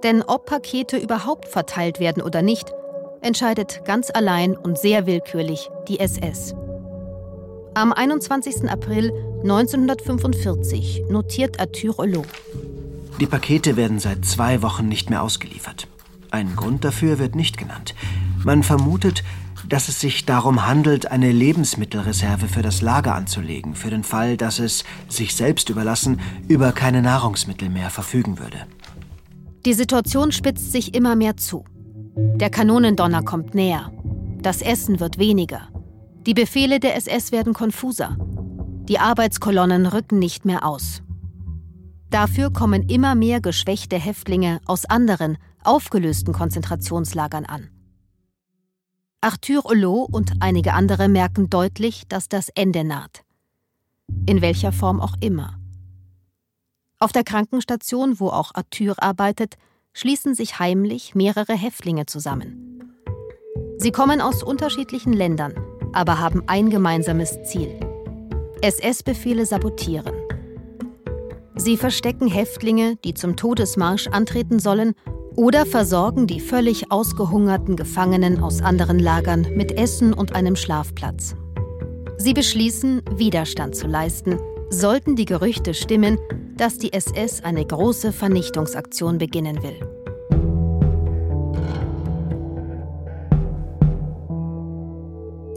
Denn 0.02 0.22
ob 0.22 0.46
Pakete 0.46 0.96
überhaupt 0.96 1.46
verteilt 1.46 2.00
werden 2.00 2.22
oder 2.22 2.40
nicht, 2.40 2.72
entscheidet 3.20 3.84
ganz 3.84 4.10
allein 4.12 4.56
und 4.56 4.78
sehr 4.78 5.06
willkürlich 5.06 5.68
die 5.88 6.00
SS. 6.00 6.54
Am 7.74 7.92
21. 7.92 8.68
April 8.70 9.12
1945 9.42 11.04
notiert 11.08 11.60
Arthur 11.60 11.98
Hulot. 11.98 12.26
Die 13.20 13.26
Pakete 13.26 13.76
werden 13.76 13.98
seit 13.98 14.24
zwei 14.24 14.62
Wochen 14.62 14.88
nicht 14.88 15.10
mehr 15.10 15.22
ausgeliefert. 15.22 15.86
Ein 16.30 16.56
Grund 16.56 16.84
dafür 16.84 17.18
wird 17.18 17.36
nicht 17.36 17.58
genannt. 17.58 17.94
Man 18.44 18.62
vermutet, 18.62 19.22
dass 19.68 19.88
es 19.88 20.00
sich 20.00 20.24
darum 20.26 20.66
handelt, 20.66 21.10
eine 21.10 21.30
Lebensmittelreserve 21.30 22.48
für 22.48 22.62
das 22.62 22.82
Lager 22.82 23.14
anzulegen, 23.14 23.74
für 23.74 23.90
den 23.90 24.02
Fall, 24.02 24.36
dass 24.36 24.58
es, 24.58 24.84
sich 25.08 25.34
selbst 25.34 25.70
überlassen, 25.70 26.20
über 26.48 26.72
keine 26.72 27.02
Nahrungsmittel 27.02 27.68
mehr 27.68 27.90
verfügen 27.90 28.38
würde. 28.38 28.66
Die 29.64 29.74
Situation 29.74 30.32
spitzt 30.32 30.72
sich 30.72 30.94
immer 30.94 31.14
mehr 31.14 31.36
zu. 31.36 31.64
Der 32.16 32.50
Kanonendonner 32.50 33.22
kommt 33.22 33.54
näher. 33.54 33.92
Das 34.40 34.60
Essen 34.60 35.00
wird 35.00 35.18
weniger. 35.18 35.68
Die 36.26 36.34
Befehle 36.34 36.80
der 36.80 36.96
SS 36.96 37.30
werden 37.30 37.52
konfuser. 37.52 38.16
Die 38.88 38.98
Arbeitskolonnen 38.98 39.86
rücken 39.86 40.18
nicht 40.18 40.44
mehr 40.44 40.66
aus. 40.66 41.02
Dafür 42.12 42.52
kommen 42.52 42.90
immer 42.90 43.14
mehr 43.14 43.40
geschwächte 43.40 43.98
Häftlinge 43.98 44.60
aus 44.66 44.84
anderen, 44.84 45.38
aufgelösten 45.64 46.34
Konzentrationslagern 46.34 47.46
an. 47.46 47.70
Arthur 49.22 49.64
Hulot 49.64 50.12
und 50.12 50.32
einige 50.40 50.74
andere 50.74 51.08
merken 51.08 51.48
deutlich, 51.48 52.02
dass 52.08 52.28
das 52.28 52.50
Ende 52.50 52.84
naht. 52.84 53.22
In 54.26 54.42
welcher 54.42 54.72
Form 54.72 55.00
auch 55.00 55.14
immer. 55.22 55.58
Auf 56.98 57.12
der 57.12 57.24
Krankenstation, 57.24 58.20
wo 58.20 58.28
auch 58.28 58.50
Arthur 58.54 59.02
arbeitet, 59.02 59.54
schließen 59.94 60.34
sich 60.34 60.58
heimlich 60.58 61.14
mehrere 61.14 61.54
Häftlinge 61.54 62.04
zusammen. 62.04 62.92
Sie 63.78 63.90
kommen 63.90 64.20
aus 64.20 64.42
unterschiedlichen 64.42 65.14
Ländern, 65.14 65.54
aber 65.94 66.18
haben 66.18 66.42
ein 66.46 66.68
gemeinsames 66.68 67.42
Ziel. 67.44 67.80
SS-Befehle 68.60 69.46
sabotieren. 69.46 70.21
Sie 71.54 71.76
verstecken 71.76 72.28
Häftlinge, 72.28 72.96
die 73.04 73.14
zum 73.14 73.36
Todesmarsch 73.36 74.08
antreten 74.08 74.58
sollen, 74.58 74.94
oder 75.36 75.64
versorgen 75.64 76.26
die 76.26 76.40
völlig 76.40 76.90
ausgehungerten 76.90 77.76
Gefangenen 77.76 78.42
aus 78.42 78.62
anderen 78.62 78.98
Lagern 78.98 79.46
mit 79.54 79.72
Essen 79.72 80.12
und 80.12 80.34
einem 80.34 80.56
Schlafplatz. 80.56 81.34
Sie 82.18 82.34
beschließen, 82.34 83.02
Widerstand 83.16 83.74
zu 83.74 83.86
leisten, 83.86 84.38
sollten 84.70 85.16
die 85.16 85.24
Gerüchte 85.24 85.74
stimmen, 85.74 86.18
dass 86.56 86.78
die 86.78 86.92
SS 86.92 87.42
eine 87.42 87.64
große 87.64 88.12
Vernichtungsaktion 88.12 89.18
beginnen 89.18 89.62
will. 89.62 89.91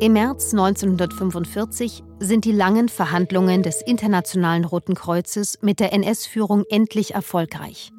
Im 0.01 0.11
März 0.11 0.51
1945 0.51 2.03
sind 2.19 2.43
die 2.43 2.51
langen 2.51 2.89
Verhandlungen 2.89 3.63
des 3.63 3.81
Internationalen 3.81 4.65
Roten 4.65 4.93
Kreuzes 4.93 5.59
mit 5.61 5.79
der 5.79 5.93
NS-Führung 5.93 6.65
endlich 6.69 7.13
erfolgreich. 7.13 7.93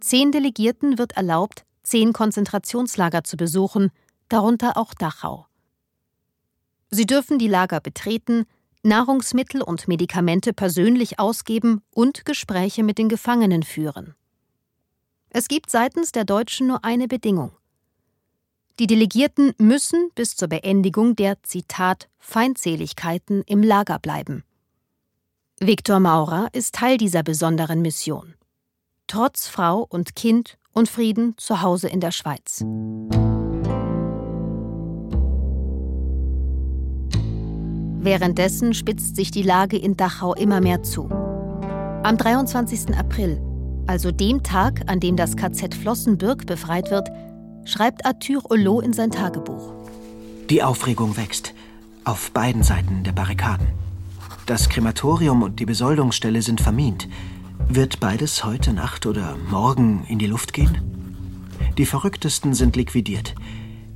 Zehn 0.00 0.30
Delegierten 0.30 0.98
wird 0.98 1.16
erlaubt, 1.16 1.64
zehn 1.82 2.12
Konzentrationslager 2.12 3.24
zu 3.24 3.36
besuchen, 3.36 3.90
darunter 4.28 4.76
auch 4.76 4.94
Dachau. 4.94 5.46
Sie 6.90 7.06
dürfen 7.06 7.40
die 7.40 7.48
Lager 7.48 7.80
betreten, 7.80 8.44
Nahrungsmittel 8.84 9.62
und 9.62 9.88
Medikamente 9.88 10.52
persönlich 10.52 11.18
ausgeben 11.18 11.82
und 11.92 12.24
Gespräche 12.24 12.84
mit 12.84 12.98
den 12.98 13.08
Gefangenen 13.08 13.64
führen. 13.64 14.14
Es 15.28 15.48
gibt 15.48 15.70
seitens 15.70 16.12
der 16.12 16.24
Deutschen 16.24 16.68
nur 16.68 16.84
eine 16.84 17.08
Bedingung. 17.08 17.50
Die 18.80 18.86
Delegierten 18.86 19.52
müssen 19.58 20.08
bis 20.14 20.36
zur 20.36 20.48
Beendigung 20.48 21.14
der 21.14 21.42
Zitat 21.42 22.08
Feindseligkeiten 22.18 23.42
im 23.44 23.62
Lager 23.62 23.98
bleiben. 23.98 24.42
Viktor 25.60 26.00
Maurer 26.00 26.48
ist 26.54 26.76
Teil 26.76 26.96
dieser 26.96 27.22
besonderen 27.22 27.82
Mission. 27.82 28.36
Trotz 29.06 29.48
Frau 29.48 29.86
und 29.86 30.16
Kind 30.16 30.56
und 30.72 30.88
Frieden 30.88 31.34
zu 31.36 31.60
Hause 31.60 31.88
in 31.88 32.00
der 32.00 32.10
Schweiz. 32.10 32.64
Währenddessen 38.02 38.72
spitzt 38.72 39.14
sich 39.14 39.30
die 39.30 39.42
Lage 39.42 39.76
in 39.76 39.98
Dachau 39.98 40.32
immer 40.32 40.62
mehr 40.62 40.82
zu. 40.82 41.06
Am 41.10 42.16
23. 42.16 42.96
April, 42.96 43.42
also 43.86 44.10
dem 44.10 44.42
Tag, 44.42 44.80
an 44.86 45.00
dem 45.00 45.16
das 45.16 45.36
KZ 45.36 45.74
Flossenbürg 45.74 46.46
befreit 46.46 46.90
wird, 46.90 47.10
schreibt 47.70 48.04
Arthur 48.04 48.42
Hulot 48.50 48.84
in 48.84 48.92
sein 48.92 49.10
Tagebuch. 49.10 49.72
Die 50.50 50.62
Aufregung 50.62 51.16
wächst. 51.16 51.54
Auf 52.04 52.32
beiden 52.32 52.62
Seiten 52.62 53.04
der 53.04 53.12
Barrikaden. 53.12 53.68
Das 54.46 54.68
Krematorium 54.68 55.42
und 55.42 55.60
die 55.60 55.66
Besoldungsstelle 55.66 56.42
sind 56.42 56.60
vermint. 56.60 57.08
Wird 57.68 58.00
beides 58.00 58.42
heute 58.44 58.72
Nacht 58.72 59.06
oder 59.06 59.36
morgen 59.48 60.04
in 60.08 60.18
die 60.18 60.26
Luft 60.26 60.52
gehen? 60.52 60.78
Die 61.78 61.86
Verrücktesten 61.86 62.54
sind 62.54 62.74
liquidiert. 62.74 63.36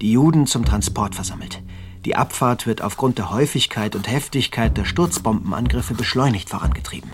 Die 0.01 0.13
Juden 0.13 0.47
zum 0.47 0.65
Transport 0.65 1.17
versammelt. 1.17 1.61
Die 2.05 2.15
Abfahrt 2.15 2.67
wird 2.67 2.83
aufgrund 2.83 3.19
der 3.19 3.31
Häufigkeit 3.31 3.97
und 3.97 4.09
Heftigkeit 4.09 4.77
der 4.77 4.85
Sturzbombenangriffe 4.85 5.95
beschleunigt 5.95 6.51
vorangetrieben. 6.51 7.11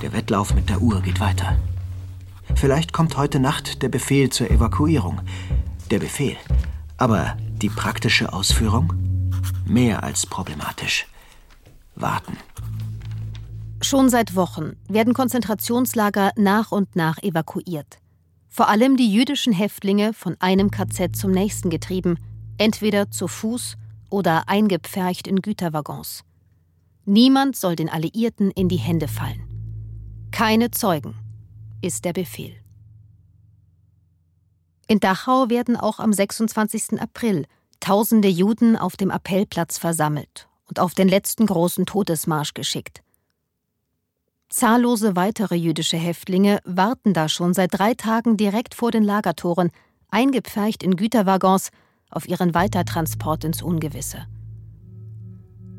Der 0.00 0.14
Wettlauf 0.14 0.54
mit 0.54 0.70
der 0.70 0.80
Uhr 0.80 1.02
geht 1.02 1.20
weiter. 1.20 1.58
Vielleicht 2.54 2.92
kommt 2.92 3.16
heute 3.16 3.40
Nacht 3.40 3.82
der 3.82 3.88
Befehl 3.88 4.30
zur 4.30 4.50
Evakuierung. 4.50 5.20
Der 5.90 5.98
Befehl. 5.98 6.36
Aber 6.98 7.36
die 7.62 7.70
praktische 7.70 8.32
Ausführung? 8.32 8.92
Mehr 9.66 10.02
als 10.02 10.26
problematisch. 10.26 11.06
Warten. 11.94 12.36
Schon 13.80 14.10
seit 14.10 14.36
Wochen 14.36 14.76
werden 14.88 15.14
Konzentrationslager 15.14 16.32
nach 16.36 16.70
und 16.70 16.96
nach 16.96 17.18
evakuiert. 17.22 17.98
Vor 18.48 18.68
allem 18.68 18.96
die 18.96 19.10
jüdischen 19.10 19.52
Häftlinge 19.52 20.12
von 20.12 20.36
einem 20.40 20.70
KZ 20.70 21.16
zum 21.16 21.30
nächsten 21.30 21.70
getrieben, 21.70 22.18
entweder 22.58 23.10
zu 23.10 23.26
Fuß 23.26 23.76
oder 24.10 24.48
eingepfercht 24.48 25.26
in 25.26 25.40
Güterwaggons. 25.40 26.24
Niemand 27.06 27.56
soll 27.56 27.76
den 27.76 27.88
Alliierten 27.88 28.50
in 28.50 28.68
die 28.68 28.76
Hände 28.76 29.08
fallen. 29.08 29.42
Keine 30.30 30.70
Zeugen 30.70 31.14
ist 31.82 32.04
der 32.04 32.12
Befehl. 32.12 32.54
In 34.86 35.00
Dachau 35.00 35.50
werden 35.50 35.76
auch 35.76 36.00
am 36.00 36.12
26. 36.12 37.00
April 37.00 37.46
tausende 37.78 38.28
Juden 38.28 38.76
auf 38.76 38.96
dem 38.96 39.10
Appellplatz 39.10 39.78
versammelt 39.78 40.48
und 40.66 40.80
auf 40.80 40.94
den 40.94 41.08
letzten 41.08 41.46
großen 41.46 41.86
Todesmarsch 41.86 42.54
geschickt. 42.54 43.02
Zahllose 44.48 45.14
weitere 45.14 45.54
jüdische 45.54 45.96
Häftlinge 45.96 46.58
warten 46.64 47.14
da 47.14 47.28
schon 47.28 47.54
seit 47.54 47.72
drei 47.72 47.94
Tagen 47.94 48.36
direkt 48.36 48.74
vor 48.74 48.90
den 48.90 49.04
Lagertoren, 49.04 49.70
eingepfercht 50.08 50.82
in 50.82 50.96
Güterwaggons 50.96 51.70
auf 52.10 52.28
ihren 52.28 52.52
Weitertransport 52.52 53.44
ins 53.44 53.62
Ungewisse. 53.62 54.26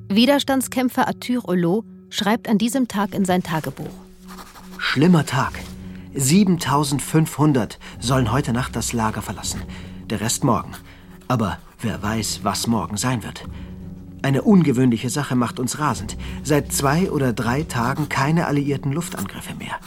Widerstandskämpfer 0.07 1.07
Arthur 1.07 1.43
Hulot 1.43 1.85
schreibt 2.09 2.47
an 2.47 2.57
diesem 2.57 2.87
Tag 2.87 3.13
in 3.13 3.25
sein 3.25 3.43
Tagebuch. 3.43 3.91
Schlimmer 4.77 5.25
Tag. 5.25 5.53
7500 6.13 7.79
sollen 7.99 8.31
heute 8.31 8.53
Nacht 8.53 8.75
das 8.75 8.93
Lager 8.93 9.21
verlassen. 9.21 9.61
Der 10.09 10.21
Rest 10.21 10.43
morgen. 10.43 10.71
Aber 11.27 11.57
wer 11.79 12.01
weiß, 12.01 12.41
was 12.43 12.67
morgen 12.67 12.97
sein 12.97 13.23
wird. 13.23 13.45
Eine 14.21 14.43
ungewöhnliche 14.43 15.09
Sache 15.09 15.35
macht 15.35 15.59
uns 15.59 15.79
rasend. 15.79 16.17
Seit 16.43 16.71
zwei 16.71 17.09
oder 17.09 17.33
drei 17.33 17.63
Tagen 17.63 18.09
keine 18.09 18.45
alliierten 18.45 18.91
Luftangriffe 18.91 19.55
mehr. 19.55 19.79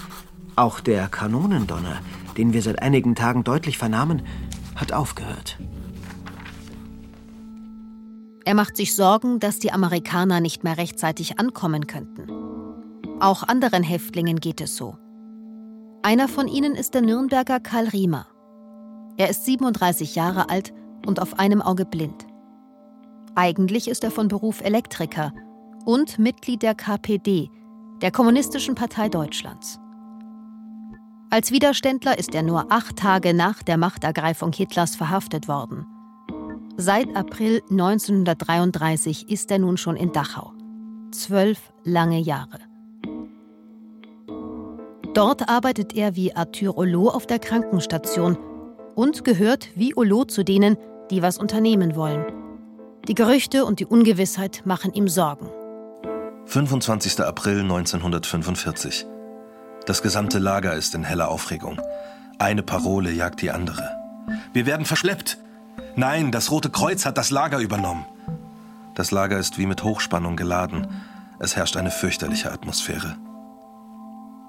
Auch 0.56 0.80
der 0.80 1.08
Kanonendonner, 1.08 2.00
den 2.36 2.52
wir 2.52 2.62
seit 2.62 2.80
einigen 2.80 3.14
Tagen 3.14 3.44
deutlich 3.44 3.78
vernahmen, 3.78 4.22
hat 4.74 4.92
aufgehört. 4.92 5.58
Er 8.44 8.54
macht 8.54 8.76
sich 8.76 8.94
Sorgen, 8.94 9.40
dass 9.40 9.58
die 9.58 9.72
Amerikaner 9.72 10.40
nicht 10.40 10.64
mehr 10.64 10.76
rechtzeitig 10.76 11.38
ankommen 11.38 11.86
könnten. 11.86 12.26
Auch 13.20 13.42
anderen 13.42 13.82
Häftlingen 13.82 14.40
geht 14.40 14.60
es 14.60 14.76
so. 14.76 14.98
Einer 16.04 16.28
von 16.28 16.48
ihnen 16.48 16.74
ist 16.74 16.92
der 16.92 17.00
Nürnberger 17.00 17.60
Karl 17.60 17.88
Riemer. 17.88 18.26
Er 19.16 19.30
ist 19.30 19.46
37 19.46 20.14
Jahre 20.14 20.50
alt 20.50 20.74
und 21.06 21.18
auf 21.18 21.38
einem 21.38 21.62
Auge 21.62 21.86
blind. 21.86 22.26
Eigentlich 23.34 23.88
ist 23.88 24.04
er 24.04 24.10
von 24.10 24.28
Beruf 24.28 24.60
Elektriker 24.60 25.32
und 25.86 26.18
Mitglied 26.18 26.60
der 26.60 26.74
KPD, 26.74 27.48
der 28.02 28.10
Kommunistischen 28.10 28.74
Partei 28.74 29.08
Deutschlands. 29.08 29.80
Als 31.30 31.52
Widerständler 31.52 32.18
ist 32.18 32.34
er 32.34 32.42
nur 32.42 32.70
acht 32.70 32.96
Tage 32.96 33.32
nach 33.32 33.62
der 33.62 33.78
Machtergreifung 33.78 34.52
Hitlers 34.52 34.96
verhaftet 34.96 35.48
worden. 35.48 35.86
Seit 36.76 37.16
April 37.16 37.62
1933 37.70 39.30
ist 39.30 39.50
er 39.50 39.58
nun 39.58 39.78
schon 39.78 39.96
in 39.96 40.12
Dachau. 40.12 40.52
Zwölf 41.12 41.72
lange 41.82 42.18
Jahre. 42.18 42.73
Dort 45.14 45.48
arbeitet 45.48 45.94
er 45.94 46.16
wie 46.16 46.34
Arthur 46.34 46.74
Hulot 46.74 47.14
auf 47.14 47.26
der 47.28 47.38
Krankenstation 47.38 48.36
und 48.96 49.24
gehört 49.24 49.68
wie 49.76 49.94
Hulot 49.94 50.32
zu 50.32 50.42
denen, 50.42 50.76
die 51.08 51.22
was 51.22 51.38
unternehmen 51.38 51.94
wollen. 51.94 52.24
Die 53.06 53.14
Gerüchte 53.14 53.64
und 53.64 53.78
die 53.78 53.86
Ungewissheit 53.86 54.62
machen 54.64 54.92
ihm 54.92 55.06
Sorgen. 55.06 55.48
25. 56.46 57.20
April 57.20 57.60
1945. 57.60 59.06
Das 59.86 60.02
gesamte 60.02 60.40
Lager 60.40 60.74
ist 60.74 60.96
in 60.96 61.04
heller 61.04 61.28
Aufregung. 61.28 61.80
Eine 62.40 62.64
Parole 62.64 63.12
jagt 63.12 63.40
die 63.40 63.52
andere. 63.52 63.88
Wir 64.52 64.66
werden 64.66 64.84
verschleppt. 64.84 65.38
Nein, 65.94 66.32
das 66.32 66.50
Rote 66.50 66.70
Kreuz 66.70 67.06
hat 67.06 67.18
das 67.18 67.30
Lager 67.30 67.60
übernommen. 67.60 68.04
Das 68.96 69.12
Lager 69.12 69.38
ist 69.38 69.58
wie 69.58 69.66
mit 69.66 69.84
Hochspannung 69.84 70.34
geladen. 70.36 70.88
Es 71.38 71.54
herrscht 71.54 71.76
eine 71.76 71.92
fürchterliche 71.92 72.50
Atmosphäre. 72.50 73.16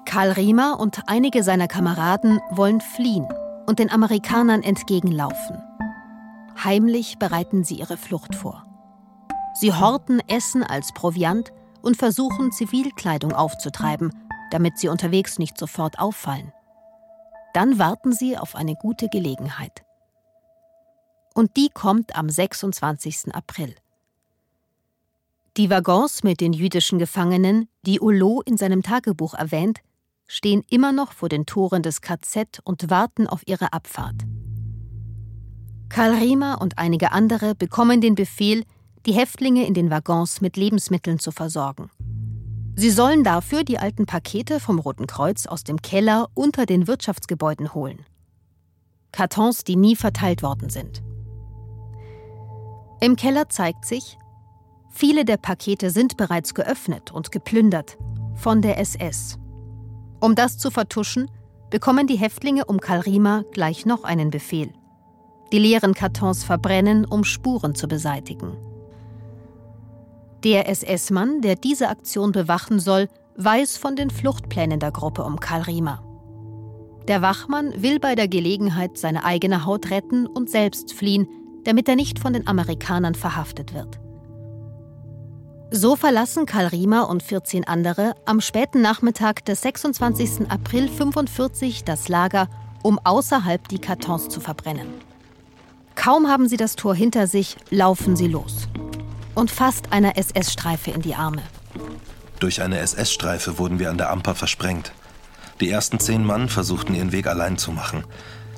Karl 0.06 0.30
Riemer 0.30 0.80
und 0.80 1.02
einige 1.08 1.42
seiner 1.42 1.68
Kameraden 1.68 2.40
wollen 2.50 2.80
fliehen 2.80 3.28
und 3.66 3.78
den 3.78 3.90
Amerikanern 3.90 4.62
entgegenlaufen. 4.62 5.62
Heimlich 6.62 7.18
bereiten 7.18 7.64
sie 7.64 7.74
ihre 7.74 7.98
Flucht 7.98 8.34
vor. 8.34 8.64
Sie 9.60 9.74
horten 9.74 10.20
Essen 10.28 10.62
als 10.62 10.92
Proviant 10.94 11.52
und 11.82 11.96
versuchen 11.96 12.52
Zivilkleidung 12.52 13.32
aufzutreiben, 13.32 14.12
damit 14.50 14.78
sie 14.78 14.88
unterwegs 14.88 15.38
nicht 15.38 15.58
sofort 15.58 15.98
auffallen. 15.98 16.52
Dann 17.52 17.78
warten 17.78 18.12
sie 18.12 18.38
auf 18.38 18.54
eine 18.54 18.74
gute 18.74 19.08
Gelegenheit. 19.08 19.82
Und 21.34 21.56
die 21.56 21.68
kommt 21.68 22.16
am 22.16 22.30
26. 22.30 23.34
April. 23.34 23.74
Die 25.56 25.70
Waggons 25.70 26.22
mit 26.22 26.40
den 26.40 26.52
jüdischen 26.52 26.98
Gefangenen, 26.98 27.68
die 27.82 27.98
Hulot 27.98 28.46
in 28.46 28.56
seinem 28.56 28.82
Tagebuch 28.82 29.34
erwähnt, 29.34 29.80
stehen 30.26 30.62
immer 30.70 30.92
noch 30.92 31.12
vor 31.12 31.28
den 31.28 31.46
Toren 31.46 31.82
des 31.82 32.00
KZ 32.00 32.60
und 32.64 32.90
warten 32.90 33.26
auf 33.26 33.42
ihre 33.46 33.72
Abfahrt. 33.72 34.22
Karl 35.88 36.14
Riemer 36.14 36.60
und 36.60 36.78
einige 36.78 37.12
andere 37.12 37.54
bekommen 37.54 38.00
den 38.00 38.14
Befehl, 38.14 38.64
die 39.06 39.12
Häftlinge 39.12 39.66
in 39.66 39.74
den 39.74 39.90
Waggons 39.90 40.40
mit 40.40 40.56
Lebensmitteln 40.56 41.18
zu 41.18 41.30
versorgen. 41.30 41.90
Sie 42.74 42.90
sollen 42.90 43.24
dafür 43.24 43.64
die 43.64 43.78
alten 43.78 44.04
Pakete 44.04 44.60
vom 44.60 44.78
Roten 44.78 45.06
Kreuz 45.06 45.46
aus 45.46 45.64
dem 45.64 45.80
Keller 45.80 46.28
unter 46.34 46.66
den 46.66 46.86
Wirtschaftsgebäuden 46.86 47.72
holen. 47.72 48.04
Kartons, 49.12 49.64
die 49.64 49.76
nie 49.76 49.96
verteilt 49.96 50.42
worden 50.42 50.68
sind. 50.68 51.02
Im 53.00 53.16
Keller 53.16 53.48
zeigt 53.48 53.86
sich, 53.86 54.18
viele 54.90 55.24
der 55.24 55.38
Pakete 55.38 55.90
sind 55.90 56.16
bereits 56.18 56.54
geöffnet 56.54 57.12
und 57.12 57.32
geplündert 57.32 57.96
von 58.34 58.60
der 58.60 58.78
SS. 58.78 59.38
Um 60.20 60.34
das 60.34 60.58
zu 60.58 60.70
vertuschen, 60.70 61.30
bekommen 61.70 62.06
die 62.06 62.16
Häftlinge 62.16 62.64
um 62.64 62.80
Karl 62.80 63.00
Riemer 63.00 63.44
gleich 63.52 63.86
noch 63.86 64.04
einen 64.04 64.30
Befehl. 64.30 64.72
Die 65.52 65.58
leeren 65.58 65.94
Kartons 65.94 66.44
verbrennen, 66.44 67.04
um 67.04 67.24
Spuren 67.24 67.74
zu 67.74 67.86
beseitigen. 67.86 68.56
Der 70.44 70.68
SS-Mann, 70.68 71.40
der 71.40 71.56
diese 71.56 71.88
Aktion 71.88 72.32
bewachen 72.32 72.78
soll, 72.80 73.08
weiß 73.36 73.76
von 73.76 73.96
den 73.96 74.10
Fluchtplänen 74.10 74.80
der 74.80 74.92
Gruppe 74.92 75.24
um 75.24 75.40
Karl 75.40 75.62
Riemer. 75.62 76.02
Der 77.08 77.22
Wachmann 77.22 77.82
will 77.82 78.00
bei 78.00 78.14
der 78.14 78.26
Gelegenheit 78.26 78.98
seine 78.98 79.24
eigene 79.24 79.64
Haut 79.64 79.90
retten 79.90 80.26
und 80.26 80.50
selbst 80.50 80.92
fliehen, 80.92 81.28
damit 81.64 81.88
er 81.88 81.96
nicht 81.96 82.18
von 82.18 82.32
den 82.32 82.46
Amerikanern 82.46 83.14
verhaftet 83.14 83.74
wird. 83.74 84.00
So 85.70 85.96
verlassen 85.96 86.46
Karl 86.46 86.66
Riemer 86.66 87.08
und 87.08 87.24
14 87.24 87.66
andere 87.66 88.14
am 88.24 88.40
späten 88.40 88.82
Nachmittag 88.82 89.44
des 89.46 89.62
26. 89.62 90.48
April 90.48 90.82
1945 90.82 91.82
das 91.82 92.08
Lager, 92.08 92.48
um 92.82 93.00
außerhalb 93.02 93.66
die 93.66 93.80
Kartons 93.80 94.28
zu 94.28 94.40
verbrennen. 94.40 94.86
Kaum 95.96 96.28
haben 96.28 96.48
sie 96.48 96.56
das 96.56 96.76
Tor 96.76 96.94
hinter 96.94 97.26
sich, 97.26 97.56
laufen 97.70 98.14
sie 98.14 98.28
los. 98.28 98.68
Und 99.34 99.50
fast 99.50 99.92
einer 99.92 100.16
SS-Streife 100.16 100.92
in 100.92 101.02
die 101.02 101.16
Arme. 101.16 101.42
Durch 102.38 102.62
eine 102.62 102.78
SS-Streife 102.78 103.58
wurden 103.58 103.80
wir 103.80 103.90
an 103.90 103.98
der 103.98 104.10
Amper 104.10 104.36
versprengt. 104.36 104.92
Die 105.60 105.70
ersten 105.70 105.98
zehn 105.98 106.24
Mann 106.24 106.48
versuchten 106.48 106.94
ihren 106.94 107.10
Weg 107.10 107.26
allein 107.26 107.58
zu 107.58 107.72
machen. 107.72 108.04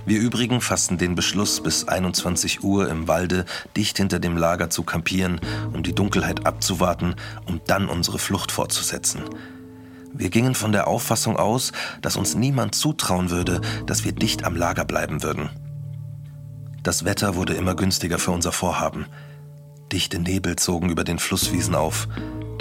Wir 0.08 0.20
übrigen 0.20 0.62
fassten 0.62 0.96
den 0.96 1.14
Beschluss, 1.14 1.62
bis 1.62 1.86
21 1.86 2.64
Uhr 2.64 2.88
im 2.88 3.08
Walde 3.08 3.44
dicht 3.76 3.98
hinter 3.98 4.18
dem 4.18 4.38
Lager 4.38 4.70
zu 4.70 4.82
kampieren, 4.82 5.38
um 5.74 5.82
die 5.82 5.94
Dunkelheit 5.94 6.46
abzuwarten, 6.46 7.14
um 7.44 7.60
dann 7.66 7.90
unsere 7.90 8.18
Flucht 8.18 8.50
fortzusetzen. 8.50 9.20
Wir 10.14 10.30
gingen 10.30 10.54
von 10.54 10.72
der 10.72 10.88
Auffassung 10.88 11.36
aus, 11.36 11.72
dass 12.00 12.16
uns 12.16 12.34
niemand 12.34 12.74
zutrauen 12.74 13.28
würde, 13.28 13.60
dass 13.84 14.02
wir 14.02 14.12
dicht 14.12 14.44
am 14.44 14.56
Lager 14.56 14.86
bleiben 14.86 15.22
würden. 15.22 15.50
Das 16.82 17.04
Wetter 17.04 17.34
wurde 17.34 17.52
immer 17.52 17.74
günstiger 17.74 18.18
für 18.18 18.30
unser 18.30 18.52
Vorhaben. 18.52 19.04
Dichte 19.92 20.18
Nebel 20.18 20.56
zogen 20.56 20.88
über 20.88 21.04
den 21.04 21.18
Flusswiesen 21.18 21.74
auf. 21.74 22.08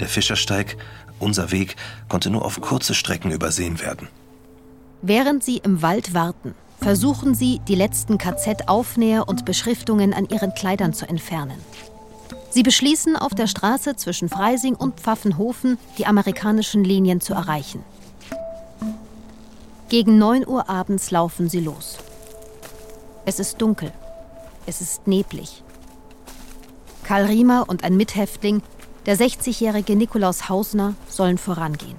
Der 0.00 0.08
Fischersteig, 0.08 0.76
unser 1.18 1.50
Weg, 1.50 1.76
konnte 2.10 2.28
nur 2.28 2.44
auf 2.44 2.60
kurze 2.60 2.92
Strecken 2.92 3.30
übersehen 3.30 3.80
werden. 3.80 4.08
Während 5.00 5.42
sie 5.42 5.56
im 5.56 5.80
Wald 5.80 6.12
warten, 6.12 6.54
versuchen 6.80 7.34
sie, 7.34 7.60
die 7.66 7.74
letzten 7.74 8.18
KZ-Aufnäher 8.18 9.28
und 9.28 9.44
Beschriftungen 9.44 10.14
an 10.14 10.28
ihren 10.28 10.54
Kleidern 10.54 10.92
zu 10.92 11.08
entfernen. 11.08 11.58
Sie 12.50 12.62
beschließen, 12.62 13.16
auf 13.16 13.34
der 13.34 13.46
Straße 13.46 13.96
zwischen 13.96 14.28
Freising 14.28 14.74
und 14.74 15.00
Pfaffenhofen 15.00 15.78
die 15.98 16.06
amerikanischen 16.06 16.84
Linien 16.84 17.20
zu 17.20 17.34
erreichen. 17.34 17.84
Gegen 19.88 20.18
9 20.18 20.46
Uhr 20.46 20.68
abends 20.68 21.10
laufen 21.10 21.48
sie 21.48 21.60
los. 21.60 21.98
Es 23.24 23.38
ist 23.38 23.60
dunkel. 23.60 23.92
Es 24.66 24.80
ist 24.80 25.06
neblig. 25.06 25.62
Karl 27.04 27.24
Riemer 27.24 27.64
und 27.68 27.84
ein 27.84 27.96
Mithäftling, 27.96 28.62
der 29.06 29.16
60-jährige 29.16 29.96
Nikolaus 29.96 30.48
Hausner, 30.48 30.94
sollen 31.08 31.38
vorangehen. 31.38 31.96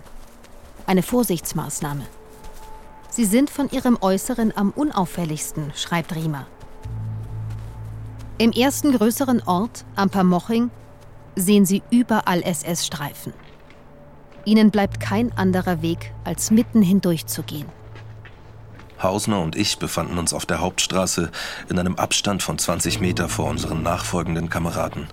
Eine 0.85 1.01
Vorsichtsmaßnahme. 1.01 2.05
Sie 3.09 3.25
sind 3.25 3.49
von 3.49 3.69
ihrem 3.71 3.97
Äußeren 3.99 4.55
am 4.55 4.71
unauffälligsten, 4.71 5.71
schreibt 5.75 6.15
Riemer. 6.15 6.45
Im 8.37 8.51
ersten 8.51 8.93
größeren 8.93 9.43
Ort, 9.43 9.83
Ampermoching, 9.95 10.69
sehen 11.35 11.65
sie 11.65 11.81
überall 11.89 12.41
SS-Streifen. 12.43 13.33
Ihnen 14.45 14.71
bleibt 14.71 14.99
kein 14.99 15.35
anderer 15.37 15.81
Weg, 15.81 16.13
als 16.23 16.51
mitten 16.51 16.81
hindurchzugehen. 16.81 17.67
Hausner 19.01 19.41
und 19.41 19.55
ich 19.55 19.79
befanden 19.79 20.17
uns 20.17 20.33
auf 20.33 20.45
der 20.45 20.59
Hauptstraße 20.59 21.31
in 21.69 21.79
einem 21.79 21.95
Abstand 21.95 22.43
von 22.43 22.57
20 22.57 22.99
Meter 22.99 23.29
vor 23.29 23.49
unseren 23.49 23.81
nachfolgenden 23.81 24.49
Kameraden. 24.49 25.07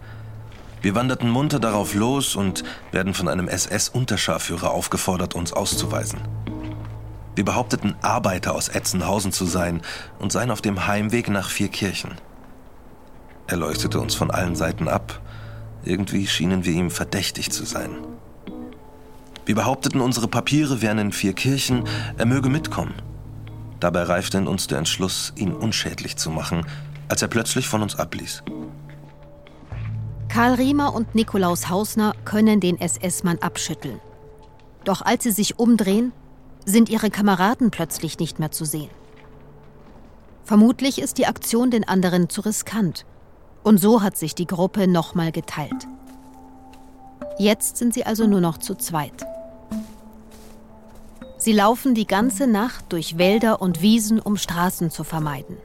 Wir 0.83 0.95
wanderten 0.95 1.31
munter 1.31 1.59
darauf 1.59 1.95
los 1.95 2.37
und 2.37 2.63
werden 2.93 3.15
von 3.15 3.29
einem 3.29 3.49
SS-Unterscharführer 3.49 4.71
aufgefordert, 4.71 5.35
uns 5.35 5.53
auszuweisen. 5.53 6.21
Wir 7.37 7.45
behaupteten, 7.45 7.95
Arbeiter 8.01 8.55
aus 8.55 8.69
Etzenhausen 8.69 9.31
zu 9.31 9.45
sein 9.45 9.83
und 10.19 10.33
seien 10.33 10.51
auf 10.51 10.63
dem 10.63 10.87
Heimweg 10.87 11.29
nach 11.29 11.51
Vierkirchen. 11.51 12.13
Er 13.47 13.59
leuchtete 13.59 14.01
uns 14.01 14.15
von 14.15 14.31
allen 14.31 14.57
Seiten 14.57 14.89
ab. 14.89 15.21
Irgendwie 15.85 16.27
schienen 16.27 16.65
wir 16.65 16.73
ihm 16.73 16.91
verdächtig 16.91 17.53
zu 17.53 17.65
sein. 17.65 17.91
Wir 19.45 19.55
behaupteten, 19.55 20.01
unsere 20.01 20.29
Papiere 20.29 20.81
wären 20.81 20.99
in 20.99 21.13
Vierkirchen, 21.13 21.85
er 22.17 22.27
möge 22.27 22.49
mitkommen. 22.49 22.95
Dabei 23.81 24.05
reifte 24.05 24.39
in 24.39 24.49
uns 24.49 24.67
der 24.67 24.79
Entschluss, 24.79 25.35
ihn 25.37 25.53
unschädlich 25.53 26.17
zu 26.17 26.31
machen, 26.31 26.67
als 27.09 27.21
er 27.21 27.29
plötzlich 27.29 27.69
von 27.69 27.83
uns 27.83 27.97
abließ. 27.97 28.43
Karl 30.29 30.55
Riemer 30.55 30.95
und 30.95 31.15
Nikolaus 31.15 31.69
Hausner 31.69 32.15
können 32.25 32.61
den 32.61 32.81
SS-Mann 32.81 33.39
abschütteln. 33.39 34.01
Doch 34.85 35.03
als 35.03 35.23
sie 35.23 35.33
sich 35.33 35.59
umdrehen, 35.59 36.13
sind 36.67 36.91
ihre 36.91 37.11
Kameraden 37.11 37.71
plötzlich 37.71 38.19
nicht 38.19 38.39
mehr 38.39 38.51
zu 38.51 38.67
sehen. 38.67 38.91
Vermutlich 40.45 41.01
ist 41.01 41.17
die 41.19 41.27
Aktion 41.27 41.71
den 41.71 41.89
anderen 41.89 42.29
zu 42.29 42.43
riskant. 42.43 43.07
Und 43.63 43.79
so 43.79 44.03
hat 44.03 44.17
sich 44.17 44.35
die 44.35 44.47
Gruppe 44.47 44.87
nochmal 44.87 45.33
geteilt. 45.33 45.89
Jetzt 47.39 47.79
sind 47.79 47.95
sie 47.95 48.05
also 48.05 48.27
nur 48.27 48.41
noch 48.41 48.59
zu 48.59 48.75
zweit. 48.75 49.25
Sie 51.39 51.53
laufen 51.53 51.95
die 51.95 52.07
ganze 52.07 52.47
Nacht 52.47 52.87
durch 52.91 53.19
Wälder 53.19 53.61
und 53.63 53.83
Wiesen, 53.83 54.21
um 54.21 54.37
Straßen 54.37 54.91
zu 54.91 55.05
vermeiden. 55.05 55.57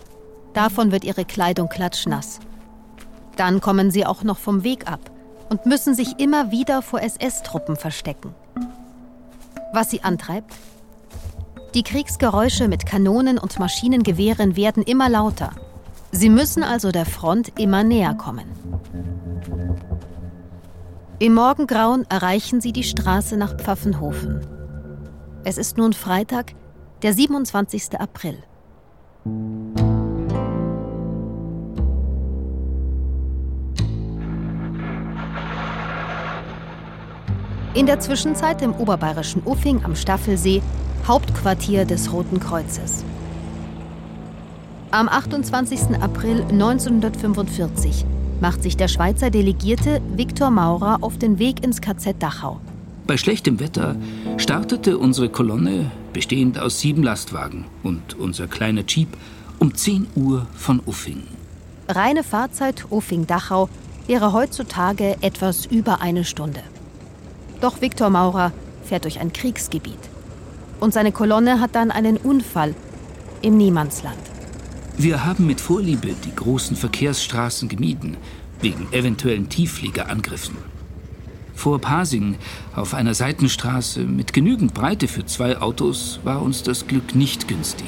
Davon 0.53 0.91
wird 0.91 1.03
ihre 1.03 1.25
Kleidung 1.25 1.69
klatschnass. 1.69 2.39
Dann 3.35 3.61
kommen 3.61 3.89
sie 3.89 4.05
auch 4.05 4.23
noch 4.23 4.37
vom 4.37 4.63
Weg 4.63 4.91
ab 4.91 5.11
und 5.49 5.65
müssen 5.65 5.95
sich 5.95 6.19
immer 6.19 6.51
wieder 6.51 6.81
vor 6.81 7.01
SS-Truppen 7.01 7.75
verstecken. 7.75 8.35
Was 9.73 9.89
sie 9.89 10.03
antreibt? 10.03 10.53
Die 11.73 11.83
Kriegsgeräusche 11.83 12.67
mit 12.67 12.85
Kanonen 12.85 13.37
und 13.37 13.57
Maschinengewehren 13.57 14.57
werden 14.57 14.83
immer 14.83 15.07
lauter. 15.07 15.51
Sie 16.11 16.29
müssen 16.29 16.63
also 16.63 16.91
der 16.91 17.05
Front 17.05 17.57
immer 17.57 17.83
näher 17.83 18.13
kommen. 18.13 18.45
Im 21.19 21.33
Morgengrauen 21.33 22.05
erreichen 22.09 22.59
sie 22.59 22.73
die 22.73 22.83
Straße 22.83 23.37
nach 23.37 23.55
Pfaffenhofen. 23.55 24.41
Es 25.45 25.57
ist 25.57 25.77
nun 25.77 25.93
Freitag, 25.93 26.53
der 27.03 27.13
27. 27.13 27.97
April. 27.97 28.37
In 37.73 37.85
der 37.85 38.01
Zwischenzeit 38.01 38.61
im 38.61 38.73
oberbayerischen 38.73 39.41
Uffing 39.45 39.85
am 39.85 39.95
Staffelsee, 39.95 40.61
Hauptquartier 41.07 41.85
des 41.85 42.13
Roten 42.13 42.39
Kreuzes. 42.39 43.03
Am 44.91 45.09
28. 45.09 45.99
April 45.99 46.43
1945 46.43 48.05
macht 48.39 48.61
sich 48.61 48.77
der 48.77 48.87
Schweizer 48.87 49.31
Delegierte 49.31 49.99
Viktor 50.15 50.51
Maurer 50.51 50.99
auf 51.01 51.17
den 51.17 51.39
Weg 51.39 51.63
ins 51.63 51.81
KZ 51.81 52.21
Dachau. 52.21 52.61
Bei 53.07 53.17
schlechtem 53.17 53.59
Wetter 53.59 53.95
startete 54.37 54.99
unsere 54.99 55.29
Kolonne 55.29 55.89
bestehend 56.13 56.59
aus 56.59 56.79
sieben 56.79 57.01
Lastwagen 57.01 57.65
und 57.81 58.13
unser 58.19 58.47
kleiner 58.47 58.83
Jeep, 58.87 59.17
um 59.57 59.73
10 59.73 60.05
Uhr 60.15 60.45
von 60.53 60.81
Uffing. 60.85 61.23
Reine 61.87 62.23
Fahrzeit 62.23 62.85
Uffing-Dachau 62.91 63.69
wäre 64.05 64.33
heutzutage 64.33 65.17
etwas 65.21 65.65
über 65.65 66.01
eine 66.01 66.25
Stunde. 66.25 66.61
Doch 67.59 67.81
Viktor 67.81 68.11
Maurer 68.11 68.51
fährt 68.83 69.05
durch 69.05 69.19
ein 69.19 69.33
Kriegsgebiet. 69.33 69.99
Und 70.81 70.93
seine 70.93 71.11
Kolonne 71.11 71.61
hat 71.61 71.75
dann 71.75 71.91
einen 71.91 72.17
Unfall 72.17 72.73
im 73.43 73.55
Niemandsland. 73.55 74.17
Wir 74.97 75.23
haben 75.23 75.45
mit 75.45 75.61
Vorliebe 75.61 76.15
die 76.25 76.35
großen 76.35 76.75
Verkehrsstraßen 76.75 77.69
gemieden, 77.69 78.17
wegen 78.61 78.91
eventuellen 78.91 79.47
Tieffliegerangriffen. 79.47 80.57
Vor 81.53 81.79
Pasing, 81.79 82.37
auf 82.75 82.95
einer 82.95 83.13
Seitenstraße 83.13 84.01
mit 84.01 84.33
genügend 84.33 84.73
Breite 84.73 85.07
für 85.07 85.23
zwei 85.25 85.61
Autos, 85.61 86.19
war 86.23 86.41
uns 86.41 86.63
das 86.63 86.87
Glück 86.87 87.13
nicht 87.13 87.47
günstig. 87.47 87.87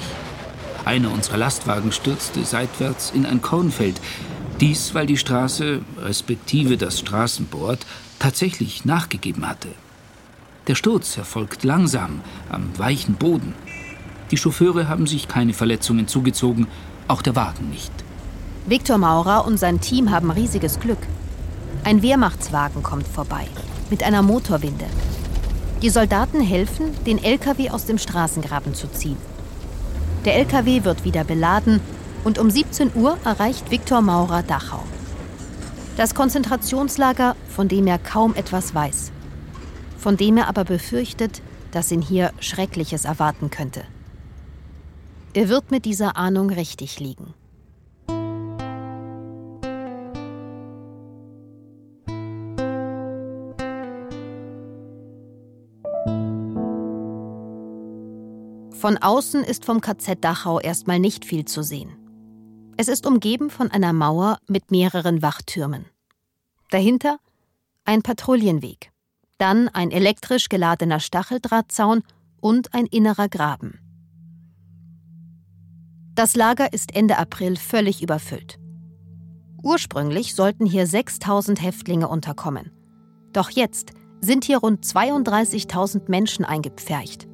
Einer 0.86 1.12
unserer 1.12 1.38
Lastwagen 1.38 1.91
stürzte 1.91 2.43
seitwärts 2.43 3.10
in 3.10 3.25
ein 3.25 3.41
Kornfeld. 3.41 3.99
Dies, 4.60 4.93
weil 4.93 5.08
die 5.08 5.17
Straße, 5.17 5.82
respektive 5.97 6.77
das 6.77 6.99
Straßenbord, 6.99 7.88
tatsächlich 8.19 8.86
nachgegeben 8.86 9.49
hatte. 9.49 9.69
Der 10.67 10.76
Sturz 10.76 11.17
erfolgt 11.17 11.65
langsam, 11.65 12.21
am 12.49 12.78
weichen 12.78 13.15
Boden. 13.15 13.54
Die 14.32 14.38
Chauffeure 14.38 14.88
haben 14.88 15.08
sich 15.08 15.28
keine 15.28 15.54
Verletzungen 15.54 16.08
zugezogen, 16.08 16.67
auch 17.10 17.21
der 17.21 17.36
Wagen 17.36 17.69
nicht. 17.69 17.91
Viktor 18.65 18.97
Maurer 18.97 19.45
und 19.45 19.58
sein 19.58 19.82
Team 19.82 20.10
haben 20.10 20.32
riesiges 20.32 20.80
Glück. 20.80 21.06
Ein 21.84 22.02
Wehrmachtswagen 22.02 22.82
kommt 22.82 23.08
vorbei 23.08 23.45
mit 23.89 24.04
einer 24.04 24.21
Motorwinde. 24.21 24.86
Die 25.82 25.89
Soldaten 25.89 26.39
helfen, 26.39 26.91
den 27.06 27.21
LKW 27.21 27.69
aus 27.69 27.86
dem 27.86 27.97
Straßengraben 27.97 28.73
zu 28.73 28.88
ziehen. 28.88 29.17
Der 30.23 30.36
LKW 30.38 30.86
wird 30.86 31.04
wieder 31.04 31.26
beladen 31.26 31.82
und 32.23 32.39
um 32.39 32.49
17 32.49 32.91
Uhr 32.95 33.17
erreicht 33.26 33.69
Viktor 33.69 33.99
Maurer 33.99 34.43
Dachau. 34.43 34.84
Das 35.97 36.15
Konzentrationslager, 36.15 37.36
von 37.49 37.67
dem 37.67 37.86
er 37.86 37.99
kaum 37.99 38.34
etwas 38.34 38.73
weiß. 38.73 39.12
Von 40.03 40.17
dem 40.17 40.35
er 40.35 40.49
aber 40.49 40.65
befürchtet, 40.65 41.41
dass 41.71 41.89
ihn 41.89 42.01
hier 42.01 42.33
Schreckliches 42.41 43.05
erwarten 43.05 43.49
könnte. 43.49 43.85
Er 45.33 45.47
wird 45.47 45.71
mit 45.71 45.85
dieser 45.85 46.17
Ahnung 46.17 46.49
richtig 46.49 46.99
liegen. 46.99 47.33
Von 58.71 58.97
außen 58.97 59.45
ist 59.45 59.63
vom 59.63 59.79
KZ 59.79 60.21
Dachau 60.21 60.59
erstmal 60.59 60.99
nicht 60.99 61.23
viel 61.23 61.45
zu 61.45 61.63
sehen. 61.63 61.95
Es 62.75 62.89
ist 62.89 63.07
umgeben 63.07 63.49
von 63.49 63.71
einer 63.71 63.93
Mauer 63.93 64.39
mit 64.47 64.69
mehreren 64.69 65.21
Wachtürmen. 65.21 65.85
Dahinter 66.71 67.19
ein 67.85 68.01
Patrouillenweg, 68.01 68.92
dann 69.43 69.67
ein 69.67 69.91
elektrisch 69.91 70.47
geladener 70.47 71.01
Stacheldrahtzaun 71.01 72.03
und 72.39 72.73
ein 72.73 72.86
innerer 72.86 73.27
Graben. 73.27 73.77
Das 76.15 76.38
Lager 76.38 76.71
ist 76.71 76.95
Ende 76.95 77.17
April 77.17 77.58
völlig 77.58 78.01
überfüllt. 78.01 78.58
Ursprünglich 79.62 80.34
sollten 80.34 80.65
hier 80.65 80.88
6000 80.88 81.62
Häftlinge 81.62 82.08
unterkommen. 82.08 82.71
Doch 83.34 83.49
jetzt 83.49 83.91
sind 84.21 84.45
hier 84.45 84.60
rund 84.60 84.86
32.000 84.86 86.10
Menschen 86.10 86.45
eingepfercht. 86.45 87.27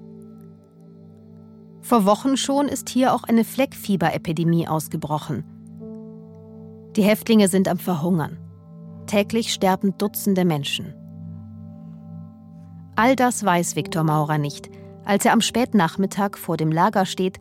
Vor 1.81 2.05
Wochen 2.05 2.37
schon 2.37 2.67
ist 2.67 2.89
hier 2.89 3.13
auch 3.13 3.21
eine 3.21 3.43
Fleckfieberepidemie 3.43 4.67
ausgebrochen. 4.67 5.43
Die 6.95 7.03
Häftlinge 7.03 7.49
sind 7.49 7.67
am 7.67 7.77
Verhungern. 7.77 8.39
Täglich 9.05 9.53
sterben 9.53 9.95
Dutzende 9.99 10.43
Menschen. 10.43 10.95
All 12.99 13.15
das 13.15 13.45
weiß 13.45 13.77
Viktor 13.77 14.03
Maurer 14.03 14.37
nicht, 14.37 14.69
als 15.05 15.23
er 15.23 15.31
am 15.31 15.39
Spätnachmittag 15.39 16.35
vor 16.35 16.57
dem 16.57 16.69
Lager 16.69 17.05
steht 17.05 17.37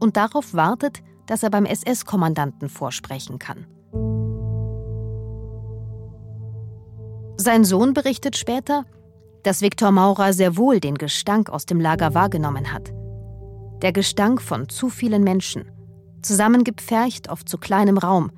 und 0.00 0.16
darauf 0.16 0.54
wartet, 0.54 1.02
dass 1.26 1.42
er 1.42 1.50
beim 1.50 1.66
SS-Kommandanten 1.66 2.70
vorsprechen 2.70 3.38
kann. 3.38 3.66
Sein 7.36 7.64
Sohn 7.66 7.92
berichtet 7.92 8.38
später, 8.38 8.86
dass 9.42 9.60
Viktor 9.60 9.90
Maurer 9.90 10.32
sehr 10.32 10.56
wohl 10.56 10.80
den 10.80 10.96
Gestank 10.96 11.50
aus 11.50 11.66
dem 11.66 11.78
Lager 11.78 12.14
wahrgenommen 12.14 12.72
hat. 12.72 12.90
Der 13.82 13.92
Gestank 13.92 14.40
von 14.40 14.70
zu 14.70 14.88
vielen 14.88 15.24
Menschen, 15.24 15.70
zusammengepfercht 16.22 17.28
auf 17.28 17.44
zu 17.44 17.58
kleinem 17.58 17.98
Raum 17.98 18.30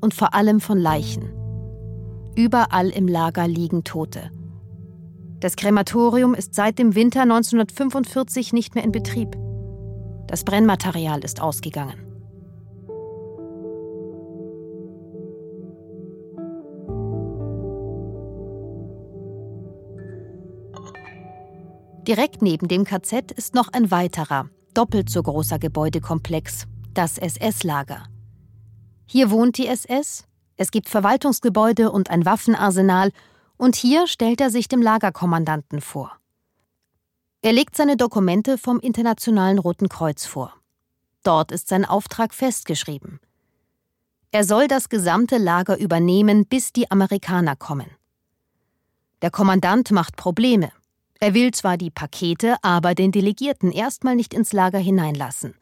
und 0.00 0.14
vor 0.14 0.34
allem 0.34 0.60
von 0.60 0.78
Leichen. 0.78 1.32
Überall 2.36 2.90
im 2.90 3.08
Lager 3.08 3.48
liegen 3.48 3.82
Tote. 3.82 4.30
Das 5.46 5.54
Krematorium 5.54 6.34
ist 6.34 6.56
seit 6.56 6.76
dem 6.76 6.96
Winter 6.96 7.22
1945 7.22 8.52
nicht 8.52 8.74
mehr 8.74 8.82
in 8.82 8.90
Betrieb. 8.90 9.36
Das 10.26 10.42
Brennmaterial 10.42 11.22
ist 11.22 11.40
ausgegangen. 11.40 12.00
Direkt 22.08 22.42
neben 22.42 22.66
dem 22.66 22.82
KZ 22.82 23.30
ist 23.30 23.54
noch 23.54 23.68
ein 23.68 23.92
weiterer, 23.92 24.50
doppelt 24.74 25.08
so 25.08 25.22
großer 25.22 25.60
Gebäudekomplex, 25.60 26.64
das 26.92 27.18
SS-Lager. 27.18 28.08
Hier 29.04 29.30
wohnt 29.30 29.58
die 29.58 29.68
SS, 29.68 30.24
es 30.56 30.72
gibt 30.72 30.88
Verwaltungsgebäude 30.88 31.92
und 31.92 32.10
ein 32.10 32.24
Waffenarsenal, 32.24 33.12
und 33.56 33.76
hier 33.76 34.06
stellt 34.06 34.40
er 34.40 34.50
sich 34.50 34.68
dem 34.68 34.82
Lagerkommandanten 34.82 35.80
vor. 35.80 36.12
Er 37.42 37.52
legt 37.52 37.76
seine 37.76 37.96
Dokumente 37.96 38.58
vom 38.58 38.80
Internationalen 38.80 39.58
Roten 39.58 39.88
Kreuz 39.88 40.26
vor. 40.26 40.52
Dort 41.22 41.52
ist 41.52 41.68
sein 41.68 41.84
Auftrag 41.84 42.34
festgeschrieben. 42.34 43.20
Er 44.30 44.44
soll 44.44 44.68
das 44.68 44.88
gesamte 44.88 45.38
Lager 45.38 45.78
übernehmen, 45.78 46.46
bis 46.46 46.72
die 46.72 46.90
Amerikaner 46.90 47.56
kommen. 47.56 47.90
Der 49.22 49.30
Kommandant 49.30 49.90
macht 49.90 50.16
Probleme. 50.16 50.70
Er 51.20 51.32
will 51.32 51.52
zwar 51.52 51.78
die 51.78 51.90
Pakete, 51.90 52.56
aber 52.62 52.94
den 52.94 53.12
Delegierten 53.12 53.72
erstmal 53.72 54.14
nicht 54.14 54.34
ins 54.34 54.52
Lager 54.52 54.78
hineinlassen. 54.78 55.54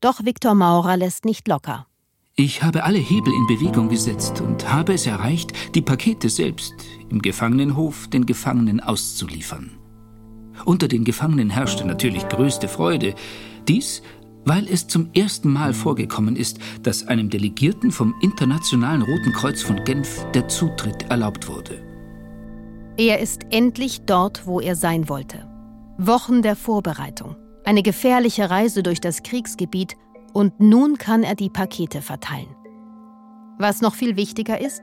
Doch 0.00 0.24
Viktor 0.24 0.54
Maurer 0.54 0.96
lässt 0.96 1.24
nicht 1.24 1.46
locker. 1.48 1.86
Ich 2.38 2.62
habe 2.62 2.84
alle 2.84 2.98
Hebel 2.98 3.32
in 3.32 3.46
Bewegung 3.46 3.88
gesetzt 3.88 4.42
und 4.42 4.70
habe 4.70 4.92
es 4.92 5.06
erreicht, 5.06 5.54
die 5.74 5.80
Pakete 5.80 6.28
selbst 6.28 6.74
im 7.08 7.22
Gefangenenhof 7.22 8.08
den 8.08 8.26
Gefangenen 8.26 8.80
auszuliefern. 8.80 9.70
Unter 10.66 10.86
den 10.86 11.04
Gefangenen 11.04 11.48
herrschte 11.48 11.86
natürlich 11.86 12.28
größte 12.28 12.68
Freude. 12.68 13.14
Dies, 13.66 14.02
weil 14.44 14.68
es 14.68 14.86
zum 14.86 15.08
ersten 15.14 15.50
Mal 15.50 15.72
vorgekommen 15.72 16.36
ist, 16.36 16.58
dass 16.82 17.06
einem 17.06 17.30
Delegierten 17.30 17.90
vom 17.90 18.14
Internationalen 18.20 19.00
Roten 19.00 19.32
Kreuz 19.32 19.62
von 19.62 19.82
Genf 19.84 20.26
der 20.34 20.46
Zutritt 20.46 21.04
erlaubt 21.08 21.48
wurde. 21.48 21.82
Er 22.98 23.20
ist 23.20 23.46
endlich 23.48 24.02
dort, 24.04 24.46
wo 24.46 24.60
er 24.60 24.76
sein 24.76 25.08
wollte. 25.08 25.48
Wochen 25.96 26.42
der 26.42 26.54
Vorbereitung, 26.54 27.34
eine 27.64 27.82
gefährliche 27.82 28.50
Reise 28.50 28.82
durch 28.82 29.00
das 29.00 29.22
Kriegsgebiet 29.22 29.96
und 30.36 30.60
nun 30.60 30.98
kann 30.98 31.22
er 31.22 31.34
die 31.34 31.48
Pakete 31.48 32.02
verteilen. 32.02 32.54
Was 33.58 33.80
noch 33.80 33.94
viel 33.94 34.16
wichtiger 34.16 34.60
ist, 34.60 34.82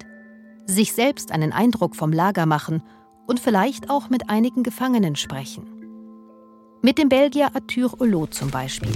sich 0.65 0.93
selbst 0.93 1.31
einen 1.31 1.51
Eindruck 1.51 1.95
vom 1.95 2.11
Lager 2.11 2.47
machen 2.47 2.81
und 3.27 3.39
vielleicht 3.39 3.91
auch 3.91 4.09
mit 4.09 4.31
einigen 4.31 4.63
Gefangenen 4.63 5.15
sprechen. 5.15 5.67
Mit 6.81 6.97
dem 6.97 7.07
Belgier 7.07 7.51
Arthur 7.53 7.91
Hulot 7.99 8.33
zum 8.33 8.49
Beispiel. 8.49 8.89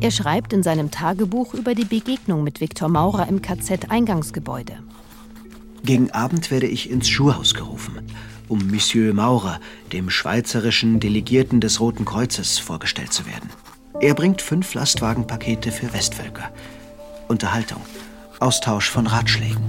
Er 0.00 0.12
schreibt 0.12 0.52
in 0.52 0.62
seinem 0.62 0.92
Tagebuch 0.92 1.52
über 1.52 1.74
die 1.74 1.84
Begegnung 1.84 2.44
mit 2.44 2.60
Viktor 2.60 2.88
Maurer 2.88 3.26
im 3.26 3.42
KZ-Eingangsgebäude. 3.42 4.84
Gegen 5.82 6.12
Abend 6.12 6.52
werde 6.52 6.68
ich 6.68 6.90
ins 6.90 7.08
Schulhaus 7.08 7.54
gerufen, 7.54 8.06
um 8.46 8.70
Monsieur 8.70 9.12
Maurer, 9.12 9.58
dem 9.92 10.10
schweizerischen 10.10 11.00
Delegierten 11.00 11.60
des 11.60 11.80
Roten 11.80 12.04
Kreuzes, 12.04 12.60
vorgestellt 12.60 13.12
zu 13.12 13.26
werden. 13.26 13.50
Er 14.00 14.14
bringt 14.14 14.42
fünf 14.42 14.74
Lastwagenpakete 14.74 15.72
für 15.72 15.92
Westvölker. 15.94 16.50
Unterhaltung, 17.28 17.80
Austausch 18.40 18.90
von 18.90 19.06
Ratschlägen. 19.06 19.64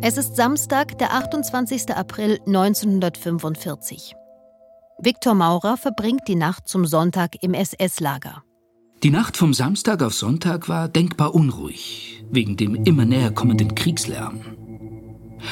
Es 0.00 0.16
ist 0.16 0.36
Samstag, 0.36 0.98
der 0.98 1.12
28. 1.12 1.94
April 1.94 2.40
1945. 2.46 4.14
Viktor 4.98 5.34
Maurer 5.34 5.76
verbringt 5.76 6.22
die 6.26 6.34
Nacht 6.34 6.66
zum 6.66 6.86
Sonntag 6.86 7.42
im 7.42 7.54
SS-Lager. 7.54 8.42
Die 9.02 9.10
Nacht 9.10 9.36
vom 9.36 9.52
Samstag 9.52 10.02
auf 10.02 10.14
Sonntag 10.14 10.68
war 10.68 10.88
denkbar 10.88 11.34
unruhig, 11.34 12.24
wegen 12.30 12.56
dem 12.56 12.74
immer 12.74 13.04
näher 13.04 13.32
kommenden 13.32 13.74
Kriegslärm. 13.74 14.40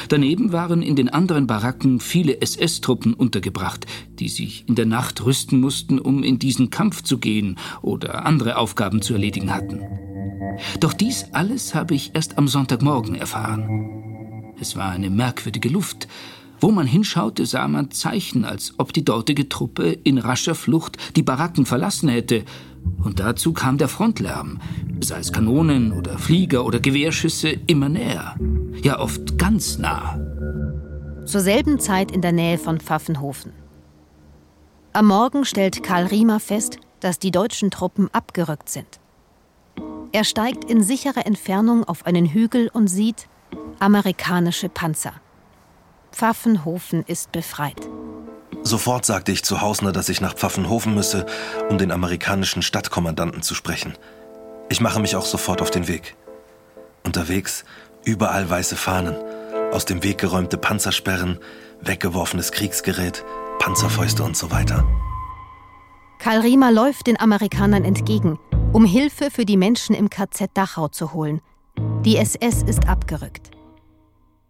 Daneben 0.09 0.51
waren 0.51 0.81
in 0.81 0.95
den 0.95 1.09
anderen 1.09 1.47
Baracken 1.47 1.99
viele 1.99 2.41
SS-Truppen 2.41 3.13
untergebracht, 3.13 3.85
die 4.19 4.29
sich 4.29 4.65
in 4.67 4.75
der 4.75 4.85
Nacht 4.85 5.23
rüsten 5.25 5.59
mussten, 5.59 5.99
um 5.99 6.23
in 6.23 6.39
diesen 6.39 6.69
Kampf 6.69 7.01
zu 7.03 7.17
gehen 7.17 7.57
oder 7.81 8.25
andere 8.25 8.57
Aufgaben 8.57 9.01
zu 9.01 9.13
erledigen 9.13 9.53
hatten. 9.53 9.81
Doch 10.79 10.93
dies 10.93 11.25
alles 11.31 11.75
habe 11.75 11.95
ich 11.95 12.11
erst 12.13 12.37
am 12.37 12.47
Sonntagmorgen 12.47 13.15
erfahren. 13.15 14.53
Es 14.59 14.75
war 14.75 14.91
eine 14.91 15.09
merkwürdige 15.09 15.69
Luft. 15.69 16.07
Wo 16.59 16.69
man 16.69 16.85
hinschaute, 16.85 17.47
sah 17.47 17.67
man 17.67 17.89
Zeichen, 17.89 18.45
als 18.45 18.75
ob 18.77 18.93
die 18.93 19.03
dortige 19.03 19.49
Truppe 19.49 19.97
in 20.03 20.19
rascher 20.19 20.53
Flucht 20.53 20.97
die 21.15 21.23
Baracken 21.23 21.65
verlassen 21.65 22.07
hätte. 22.07 22.43
Und 23.03 23.19
dazu 23.19 23.51
kam 23.51 23.79
der 23.79 23.87
Frontlärm, 23.87 24.59
sei 24.99 25.19
es 25.19 25.33
Kanonen 25.33 25.91
oder 25.91 26.19
Flieger 26.19 26.63
oder 26.63 26.79
Gewehrschüsse, 26.79 27.49
immer 27.65 27.89
näher. 27.89 28.35
Ja, 28.91 28.99
oft 28.99 29.37
ganz 29.37 29.77
nah. 29.77 30.19
Zur 31.25 31.39
selben 31.39 31.79
Zeit 31.79 32.11
in 32.11 32.21
der 32.21 32.33
Nähe 32.33 32.57
von 32.57 32.81
Pfaffenhofen. 32.81 33.53
Am 34.91 35.07
Morgen 35.07 35.45
stellt 35.45 35.81
Karl 35.81 36.07
Riemer 36.07 36.41
fest, 36.41 36.77
dass 36.99 37.17
die 37.17 37.31
deutschen 37.31 37.71
Truppen 37.71 38.09
abgerückt 38.11 38.67
sind. 38.67 38.99
Er 40.11 40.25
steigt 40.25 40.65
in 40.65 40.83
sicherer 40.83 41.25
Entfernung 41.25 41.85
auf 41.85 42.05
einen 42.05 42.25
Hügel 42.25 42.67
und 42.67 42.89
sieht 42.89 43.29
amerikanische 43.79 44.67
Panzer. 44.67 45.13
Pfaffenhofen 46.11 47.05
ist 47.07 47.31
befreit. 47.31 47.87
Sofort 48.61 49.05
sagte 49.05 49.31
ich 49.31 49.45
zu 49.45 49.61
Hausner, 49.61 49.93
dass 49.93 50.09
ich 50.09 50.19
nach 50.19 50.35
Pfaffenhofen 50.35 50.93
müsse, 50.93 51.25
um 51.69 51.77
den 51.77 51.93
amerikanischen 51.93 52.61
Stadtkommandanten 52.61 53.41
zu 53.41 53.55
sprechen. 53.55 53.93
Ich 54.67 54.81
mache 54.81 54.99
mich 54.99 55.15
auch 55.15 55.25
sofort 55.25 55.61
auf 55.61 55.71
den 55.71 55.87
Weg. 55.87 56.17
Unterwegs 57.05 57.63
überall 58.03 58.49
weiße 58.49 58.75
Fahnen, 58.75 59.15
aus 59.71 59.85
dem 59.85 60.03
Weg 60.03 60.17
geräumte 60.17 60.57
Panzersperren, 60.57 61.39
weggeworfenes 61.81 62.51
Kriegsgerät, 62.51 63.23
Panzerfäuste 63.59 64.23
und 64.23 64.35
so 64.35 64.51
weiter. 64.51 64.85
Karl 66.19 66.41
Riemer 66.41 66.71
läuft 66.71 67.07
den 67.07 67.19
Amerikanern 67.19 67.83
entgegen, 67.83 68.37
um 68.73 68.85
Hilfe 68.85 69.31
für 69.31 69.45
die 69.45 69.57
Menschen 69.57 69.95
im 69.95 70.09
KZ 70.09 70.51
Dachau 70.53 70.87
zu 70.87 71.13
holen. 71.13 71.41
Die 72.05 72.17
SS 72.17 72.63
ist 72.63 72.87
abgerückt. 72.87 73.51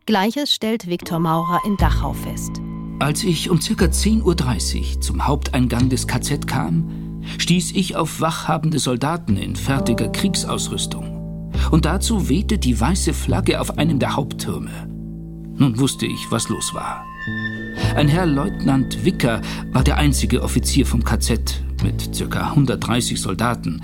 Gleiches 0.05 0.53
stellt 0.53 0.87
Viktor 0.87 1.19
Maurer 1.19 1.61
in 1.65 1.77
Dachau 1.77 2.13
fest. 2.13 2.61
Als 2.99 3.23
ich 3.23 3.49
um 3.49 3.59
ca. 3.59 3.85
10.30 3.85 4.95
Uhr 4.95 5.01
zum 5.01 5.27
Haupteingang 5.27 5.89
des 5.89 6.07
KZ 6.07 6.45
kam, 6.45 7.21
stieß 7.37 7.71
ich 7.71 7.95
auf 7.95 8.19
wachhabende 8.19 8.79
Soldaten 8.79 9.37
in 9.37 9.55
fertiger 9.55 10.09
Kriegsausrüstung. 10.09 11.20
Und 11.69 11.85
dazu 11.85 12.29
wehte 12.29 12.57
die 12.57 12.79
weiße 12.79 13.13
Flagge 13.13 13.61
auf 13.61 13.77
einem 13.77 13.99
der 13.99 14.15
Haupttürme. 14.15 14.71
Nun 15.55 15.77
wusste 15.79 16.05
ich, 16.05 16.31
was 16.31 16.49
los 16.49 16.73
war. 16.73 17.05
Ein 17.95 18.07
Herr 18.07 18.25
Leutnant 18.25 19.05
Wicker 19.05 19.41
war 19.71 19.83
der 19.83 19.97
einzige 19.97 20.41
Offizier 20.41 20.85
vom 20.85 21.03
KZ 21.03 21.63
mit 21.83 22.09
ca. 22.17 22.49
130 22.49 23.21
Soldaten. 23.21 23.81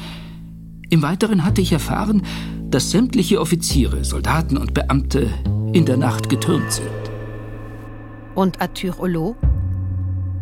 Im 0.89 1.01
Weiteren 1.01 1.43
hatte 1.43 1.61
ich 1.61 1.71
erfahren, 1.71 2.23
dass 2.69 2.91
sämtliche 2.91 3.39
Offiziere, 3.39 4.03
Soldaten 4.03 4.57
und 4.57 4.73
Beamte 4.73 5.29
in 5.73 5.85
der 5.85 5.97
Nacht 5.97 6.29
getürmt 6.29 6.71
sind. 6.71 6.87
Und 8.35 8.61
Arthur 8.61 8.97
Hulot? 8.97 9.35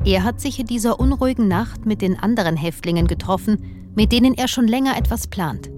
Er 0.06 0.24
hat 0.24 0.39
sich 0.39 0.60
in 0.60 0.67
dieser 0.67 1.00
unruhigen 1.00 1.48
Nacht 1.48 1.86
mit 1.86 2.02
den 2.02 2.17
anderen 2.19 2.56
Häftlingen 2.56 3.08
getroffen, 3.08 3.91
mit 3.95 4.12
denen 4.12 4.36
er 4.36 4.48
schon 4.48 4.67
länger 4.67 4.98
etwas 4.98 5.28
plant. 5.28 5.69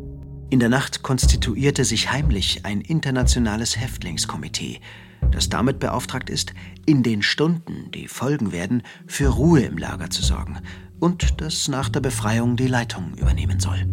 In 0.50 0.60
der 0.62 0.70
Nacht 0.70 1.04
konstituierte 1.04 1.84
sich 1.84 2.10
heimlich 2.10 2.66
ein 2.66 2.80
internationales 2.80 3.78
Häftlingskomitee, 3.78 4.80
das 5.32 5.50
damit 5.50 5.80
beauftragt 5.80 6.30
ist, 6.30 6.54
in 6.86 7.04
den 7.04 7.22
Stunden, 7.22 7.92
die 7.92 8.08
folgen 8.08 8.54
werden, 8.54 8.84
für 9.08 9.28
Ruhe 9.28 9.62
im 9.62 9.78
Lager 9.78 10.10
zu 10.10 10.24
sorgen 10.24 10.60
und 11.00 11.42
das 11.42 11.68
nach 11.68 11.90
der 11.90 12.00
Befreiung 12.00 12.56
die 12.56 12.68
Leitung 12.68 13.14
übernehmen 13.18 13.60
soll. 13.60 13.86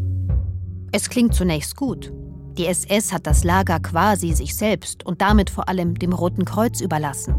Es 0.93 1.11
klingt 1.11 1.35
zunächst 1.35 1.75
gut. 1.75 2.13
Die 2.57 2.67
SS 2.67 3.13
hat 3.13 3.27
das 3.27 3.43
Lager 3.43 3.81
quasi 3.81 4.33
sich 4.33 4.55
selbst 4.55 5.05
und 5.05 5.21
damit 5.21 5.51
vor 5.51 5.69
allem 5.69 5.99
dem 5.99 6.13
Roten 6.13 6.45
Kreuz 6.45 6.81
überlassen. 6.81 7.35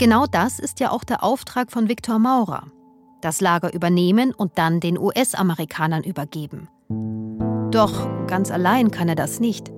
Genau 0.00 0.26
das 0.26 0.58
ist 0.58 0.80
ja 0.80 0.90
auch 0.90 1.04
der 1.04 1.22
Auftrag 1.22 1.70
von 1.70 1.88
Viktor 1.88 2.18
Maurer. 2.18 2.66
Das 3.20 3.40
Lager 3.40 3.72
übernehmen 3.72 4.34
und 4.34 4.58
dann 4.58 4.80
den 4.80 4.98
US-Amerikanern 4.98 6.02
übergeben. 6.02 6.68
Doch 7.74 8.06
ganz 8.28 8.52
allein 8.52 8.92
kann 8.92 9.08
er 9.08 9.16
das 9.16 9.40
nicht. 9.40 9.72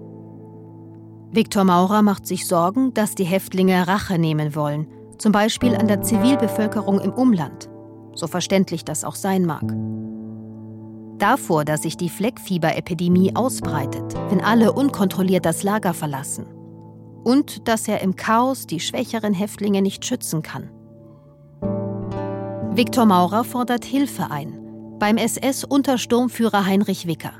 Viktor 1.30 1.64
Maurer 1.64 2.02
macht 2.02 2.26
sich 2.26 2.46
Sorgen, 2.46 2.92
dass 2.92 3.14
die 3.14 3.24
Häftlinge 3.24 3.88
Rache 3.88 4.18
nehmen 4.18 4.54
wollen, 4.54 4.86
zum 5.16 5.32
Beispiel 5.32 5.74
an 5.74 5.88
der 5.88 6.02
Zivilbevölkerung 6.02 7.00
im 7.00 7.14
Umland, 7.14 7.70
so 8.14 8.26
verständlich 8.26 8.84
das 8.84 9.02
auch 9.02 9.14
sein 9.14 9.46
mag. 9.46 9.64
Davor, 11.16 11.64
dass 11.64 11.82
sich 11.82 11.96
die 11.96 12.10
Fleckfieberepidemie 12.10 13.34
ausbreitet, 13.34 14.14
wenn 14.28 14.42
alle 14.42 14.74
unkontrolliert 14.74 15.46
das 15.46 15.62
Lager 15.62 15.94
verlassen. 15.94 16.44
Und 17.24 17.66
dass 17.66 17.88
er 17.88 18.02
im 18.02 18.14
Chaos 18.14 18.66
die 18.66 18.80
schwächeren 18.80 19.32
Häftlinge 19.32 19.80
nicht 19.80 20.04
schützen 20.04 20.42
kann. 20.42 20.68
Viktor 22.72 23.06
Maurer 23.06 23.42
fordert 23.42 23.86
Hilfe 23.86 24.30
ein 24.30 24.60
beim 24.98 25.16
SS-Untersturmführer 25.16 26.64
Heinrich 26.64 27.06
Wicker, 27.06 27.32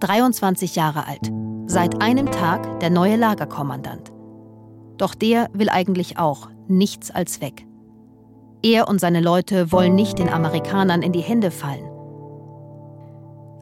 23 0.00 0.76
Jahre 0.76 1.06
alt, 1.06 1.32
seit 1.66 2.02
einem 2.02 2.30
Tag 2.30 2.80
der 2.80 2.90
neue 2.90 3.16
Lagerkommandant. 3.16 4.12
Doch 4.98 5.14
der 5.14 5.48
will 5.52 5.68
eigentlich 5.68 6.18
auch 6.18 6.48
nichts 6.68 7.10
als 7.10 7.40
weg. 7.40 7.66
Er 8.62 8.88
und 8.88 9.00
seine 9.00 9.20
Leute 9.20 9.72
wollen 9.72 9.94
nicht 9.94 10.18
den 10.18 10.28
Amerikanern 10.28 11.02
in 11.02 11.12
die 11.12 11.20
Hände 11.20 11.50
fallen. 11.50 11.88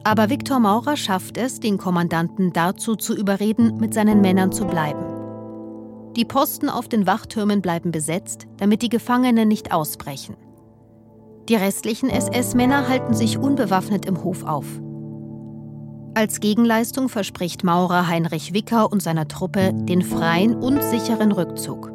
Aber 0.03 0.29
Viktor 0.29 0.59
Maurer 0.59 0.97
schafft 0.97 1.37
es, 1.37 1.59
den 1.59 1.77
Kommandanten 1.77 2.53
dazu 2.53 2.95
zu 2.95 3.15
überreden, 3.15 3.77
mit 3.77 3.93
seinen 3.93 4.21
Männern 4.21 4.51
zu 4.51 4.65
bleiben. 4.65 5.03
Die 6.15 6.25
Posten 6.25 6.69
auf 6.69 6.87
den 6.87 7.07
Wachtürmen 7.07 7.61
bleiben 7.61 7.91
besetzt, 7.91 8.47
damit 8.57 8.81
die 8.81 8.89
Gefangenen 8.89 9.47
nicht 9.47 9.73
ausbrechen. 9.73 10.37
Die 11.49 11.55
restlichen 11.55 12.09
SS-Männer 12.09 12.87
halten 12.87 13.13
sich 13.13 13.37
unbewaffnet 13.37 14.05
im 14.05 14.23
Hof 14.23 14.43
auf. 14.43 14.65
Als 16.15 16.39
Gegenleistung 16.39 17.09
verspricht 17.09 17.65
Maurer 17.65 18.07
Heinrich 18.07 18.53
Wicker 18.53 18.89
und 18.89 19.03
seiner 19.03 19.27
Truppe 19.27 19.73
den 19.73 20.01
freien 20.01 20.55
und 20.55 20.81
sicheren 20.81 21.33
Rückzug. 21.33 21.91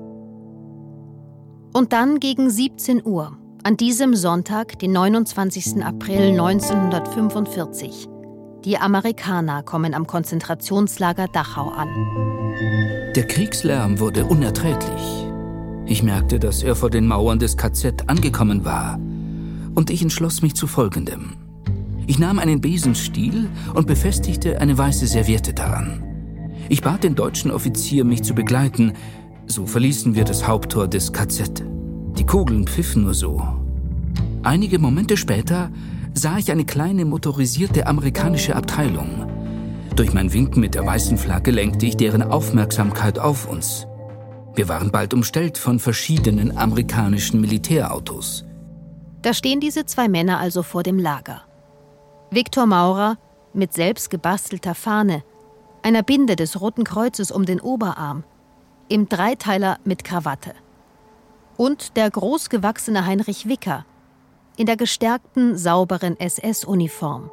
Und 1.73 1.95
dann 1.95 2.21
gegen 2.21 2.51
17 2.51 3.03
Uhr, 3.03 3.39
an 3.63 3.79
diesem 3.79 4.15
Sonntag, 4.15 4.79
den 4.79 4.93
29. 4.93 5.83
April 5.83 6.39
1945. 6.39 8.09
Die 8.67 8.77
Amerikaner 8.77 9.63
kommen 9.63 9.95
am 9.95 10.07
Konzentrationslager 10.07 11.27
Dachau 11.29 11.71
an. 11.71 11.89
Der 13.17 13.27
Kriegslärm 13.27 14.01
wurde 14.01 14.27
unerträglich. 14.27 15.27
Ich 15.87 16.03
merkte, 16.03 16.39
dass 16.39 16.63
er 16.63 16.77
vor 16.77 16.91
den 16.91 17.07
Mauern 17.07 17.39
des 17.39 17.57
KZ 17.57 18.11
angekommen 18.11 18.67
war. 18.67 18.99
Und 19.75 19.89
ich 19.89 20.03
entschloss 20.03 20.43
mich 20.43 20.55
zu 20.55 20.67
Folgendem. 20.67 21.40
Ich 22.11 22.19
nahm 22.19 22.41
einen 22.41 22.61
Besenstiel 22.61 23.49
und 23.73 23.87
befestigte 23.87 24.61
eine 24.61 24.77
weiße 24.77 25.07
Serviette 25.07 25.55
daran. 25.55 26.03
Ich 26.69 26.83
bat 26.83 27.05
den 27.05 27.15
deutschen 27.15 27.53
Offizier, 27.53 28.05
mich 28.05 28.25
zu 28.25 28.35
begleiten. 28.35 28.95
So 29.47 29.65
verließen 29.65 30.17
wir 30.17 30.25
das 30.25 30.45
Haupttor 30.45 30.89
des 30.89 31.13
KZ. 31.13 31.63
Die 32.19 32.27
Kugeln 32.27 32.67
pfiffen 32.67 33.05
nur 33.05 33.15
so. 33.15 33.41
Einige 34.43 34.81
Momente 34.81 35.17
später 35.17 35.71
sah 36.13 36.37
ich 36.37 36.51
eine 36.51 36.65
kleine 36.65 37.05
motorisierte 37.05 37.87
amerikanische 37.87 38.57
Abteilung. 38.57 39.31
Durch 39.95 40.13
mein 40.13 40.33
Winken 40.33 40.61
mit 40.61 40.75
der 40.75 40.85
weißen 40.85 41.17
Flagge 41.17 41.53
lenkte 41.53 41.87
ich 41.87 41.97
deren 41.97 42.23
Aufmerksamkeit 42.25 43.21
auf 43.21 43.49
uns. 43.49 43.87
Wir 44.57 44.69
waren 44.69 44.91
bald 44.91 45.15
umstellt 45.15 45.59
von 45.59 45.79
verschiedenen 45.79 46.57
amerikanischen 46.57 47.41
Militärautos. 47.41 48.45
Da 49.23 49.33
stehen 49.33 49.61
diese 49.61 49.87
zwei 49.87 50.09
Männer 50.09 50.41
also 50.41 50.65
vor 50.65 50.83
dem 50.83 50.99
Lager. 50.99 51.43
Viktor 52.33 52.67
Maurer 52.67 53.19
mit 53.55 53.73
selbst 53.73 54.09
gebastelter 54.09 54.77
Fahne, 54.77 55.25
einer 55.83 56.05
Binde 56.05 56.37
des 56.37 56.61
Roten 56.61 56.85
Kreuzes 56.85 57.33
um 57.33 57.45
den 57.45 57.61
Oberarm, 57.61 58.23
im 58.89 59.09
Dreiteiler 59.09 59.79
mit 59.85 60.05
Krawatte. 60.05 60.55
Und 61.57 61.97
der 61.97 62.09
großgewachsene 62.09 63.05
Heinrich 63.05 63.49
Wicker 63.49 63.85
in 64.57 64.67
der 64.67 64.77
gestärkten, 64.77 65.57
sauberen 65.57 66.21
SS-Uniform. 66.21 67.31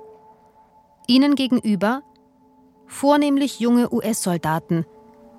Ihnen 1.05 1.35
gegenüber 1.35 2.01
vornehmlich 2.87 3.59
junge 3.59 3.93
US-Soldaten 3.93 4.85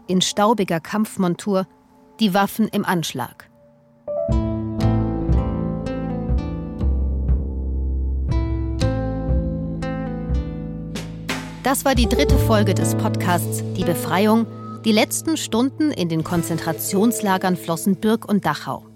in 0.06 0.20
staubiger 0.20 0.78
Kampfmontur, 0.78 1.66
die 2.20 2.32
Waffen 2.32 2.68
im 2.68 2.84
Anschlag. 2.84 3.47
Das 11.68 11.84
war 11.84 11.94
die 11.94 12.08
dritte 12.08 12.38
Folge 12.38 12.72
des 12.72 12.94
Podcasts 12.94 13.62
Die 13.76 13.84
Befreiung, 13.84 14.46
Die 14.86 14.90
letzten 14.90 15.36
Stunden 15.36 15.90
in 15.90 16.08
den 16.08 16.24
Konzentrationslagern 16.24 17.58
Flossenbürg 17.58 18.26
und 18.26 18.46
Dachau. 18.46 18.86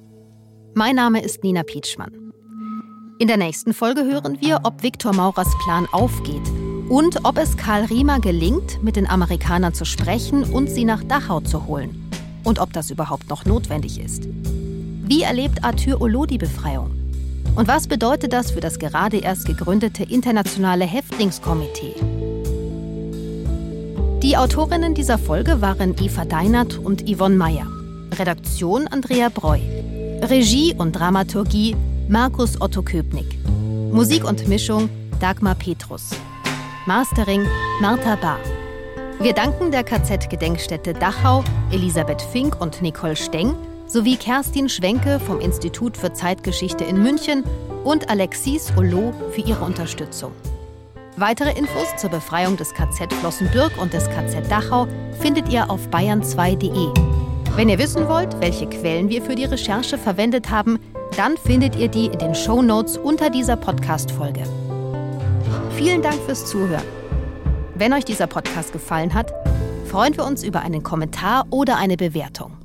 Mein 0.74 0.96
Name 0.96 1.22
ist 1.22 1.44
Nina 1.44 1.64
Pietschmann. 1.64 2.32
In 3.18 3.28
der 3.28 3.36
nächsten 3.36 3.74
Folge 3.74 4.04
hören 4.04 4.38
wir, 4.40 4.60
ob 4.62 4.82
Viktor 4.82 5.12
Maurers 5.12 5.50
Plan 5.62 5.86
aufgeht 5.92 6.48
und 6.88 7.26
ob 7.26 7.36
es 7.36 7.58
Karl 7.58 7.84
Riemer 7.84 8.20
gelingt, 8.20 8.82
mit 8.82 8.96
den 8.96 9.06
Amerikanern 9.06 9.74
zu 9.74 9.84
sprechen 9.84 10.42
und 10.42 10.70
sie 10.70 10.86
nach 10.86 11.04
Dachau 11.04 11.40
zu 11.40 11.66
holen. 11.66 12.10
Und 12.42 12.58
ob 12.58 12.72
das 12.72 12.90
überhaupt 12.90 13.28
noch 13.28 13.44
notwendig 13.44 14.00
ist. 14.00 14.26
Wie 14.32 15.24
erlebt 15.24 15.62
Arthur 15.62 16.00
Olo 16.00 16.24
die 16.24 16.38
Befreiung? 16.38 16.90
Und 17.54 17.68
was 17.68 17.86
bedeutet 17.86 18.32
das 18.32 18.50
für 18.50 18.60
das 18.60 18.78
gerade 18.78 19.18
erst 19.18 19.44
gegründete 19.44 20.04
internationale 20.04 20.86
Häftlingskomitee? 20.86 21.96
Die 24.22 24.36
Autorinnen 24.36 24.94
dieser 24.94 25.18
Folge 25.18 25.60
waren 25.60 25.96
Eva 26.00 26.24
Deinert 26.24 26.78
und 26.78 27.10
Yvonne 27.10 27.34
Meyer. 27.34 27.66
Redaktion 28.12 28.86
Andrea 28.86 29.28
Breu. 29.28 29.58
Regie 30.22 30.76
und 30.78 30.92
Dramaturgie 30.92 31.74
Markus 32.08 32.60
Otto 32.60 32.82
Köpnick. 32.82 33.36
Musik 33.90 34.22
und 34.24 34.46
Mischung 34.46 34.88
Dagmar 35.18 35.56
Petrus. 35.56 36.10
Mastering 36.86 37.44
Martha 37.80 38.14
Bahr. 38.14 38.38
Wir 39.20 39.32
danken 39.32 39.72
der 39.72 39.82
KZ-Gedenkstätte 39.82 40.92
Dachau, 40.92 41.42
Elisabeth 41.72 42.22
Fink 42.22 42.60
und 42.60 42.80
Nicole 42.80 43.16
Steng 43.16 43.56
sowie 43.88 44.16
Kerstin 44.16 44.68
Schwenke 44.68 45.18
vom 45.18 45.40
Institut 45.40 45.96
für 45.96 46.12
Zeitgeschichte 46.12 46.84
in 46.84 47.02
München 47.02 47.42
und 47.82 48.08
Alexis 48.08 48.72
Ollo 48.76 49.12
für 49.32 49.40
ihre 49.40 49.64
Unterstützung. 49.64 50.30
Weitere 51.16 51.56
Infos 51.58 51.94
zur 51.98 52.08
Befreiung 52.10 52.56
des 52.56 52.72
KZ 52.72 53.12
Flossenbürg 53.12 53.76
und 53.80 53.92
des 53.92 54.08
KZ 54.08 54.50
Dachau 54.50 54.88
findet 55.20 55.48
ihr 55.50 55.70
auf 55.70 55.88
bayern2.de. 55.88 56.88
Wenn 57.54 57.68
ihr 57.68 57.78
wissen 57.78 58.08
wollt, 58.08 58.40
welche 58.40 58.66
Quellen 58.66 59.10
wir 59.10 59.20
für 59.20 59.34
die 59.34 59.44
Recherche 59.44 59.98
verwendet 59.98 60.50
haben, 60.50 60.78
dann 61.16 61.36
findet 61.36 61.76
ihr 61.76 61.88
die 61.88 62.06
in 62.06 62.18
den 62.18 62.34
Show 62.34 62.62
Notes 62.62 62.96
unter 62.96 63.28
dieser 63.28 63.56
Podcast-Folge. 63.56 64.44
Vielen 65.76 66.00
Dank 66.00 66.16
fürs 66.24 66.46
Zuhören. 66.46 66.84
Wenn 67.74 67.92
euch 67.92 68.06
dieser 68.06 68.26
Podcast 68.26 68.72
gefallen 68.72 69.12
hat, 69.12 69.34
freuen 69.84 70.16
wir 70.16 70.24
uns 70.24 70.42
über 70.42 70.60
einen 70.60 70.82
Kommentar 70.82 71.44
oder 71.50 71.76
eine 71.76 71.98
Bewertung. 71.98 72.61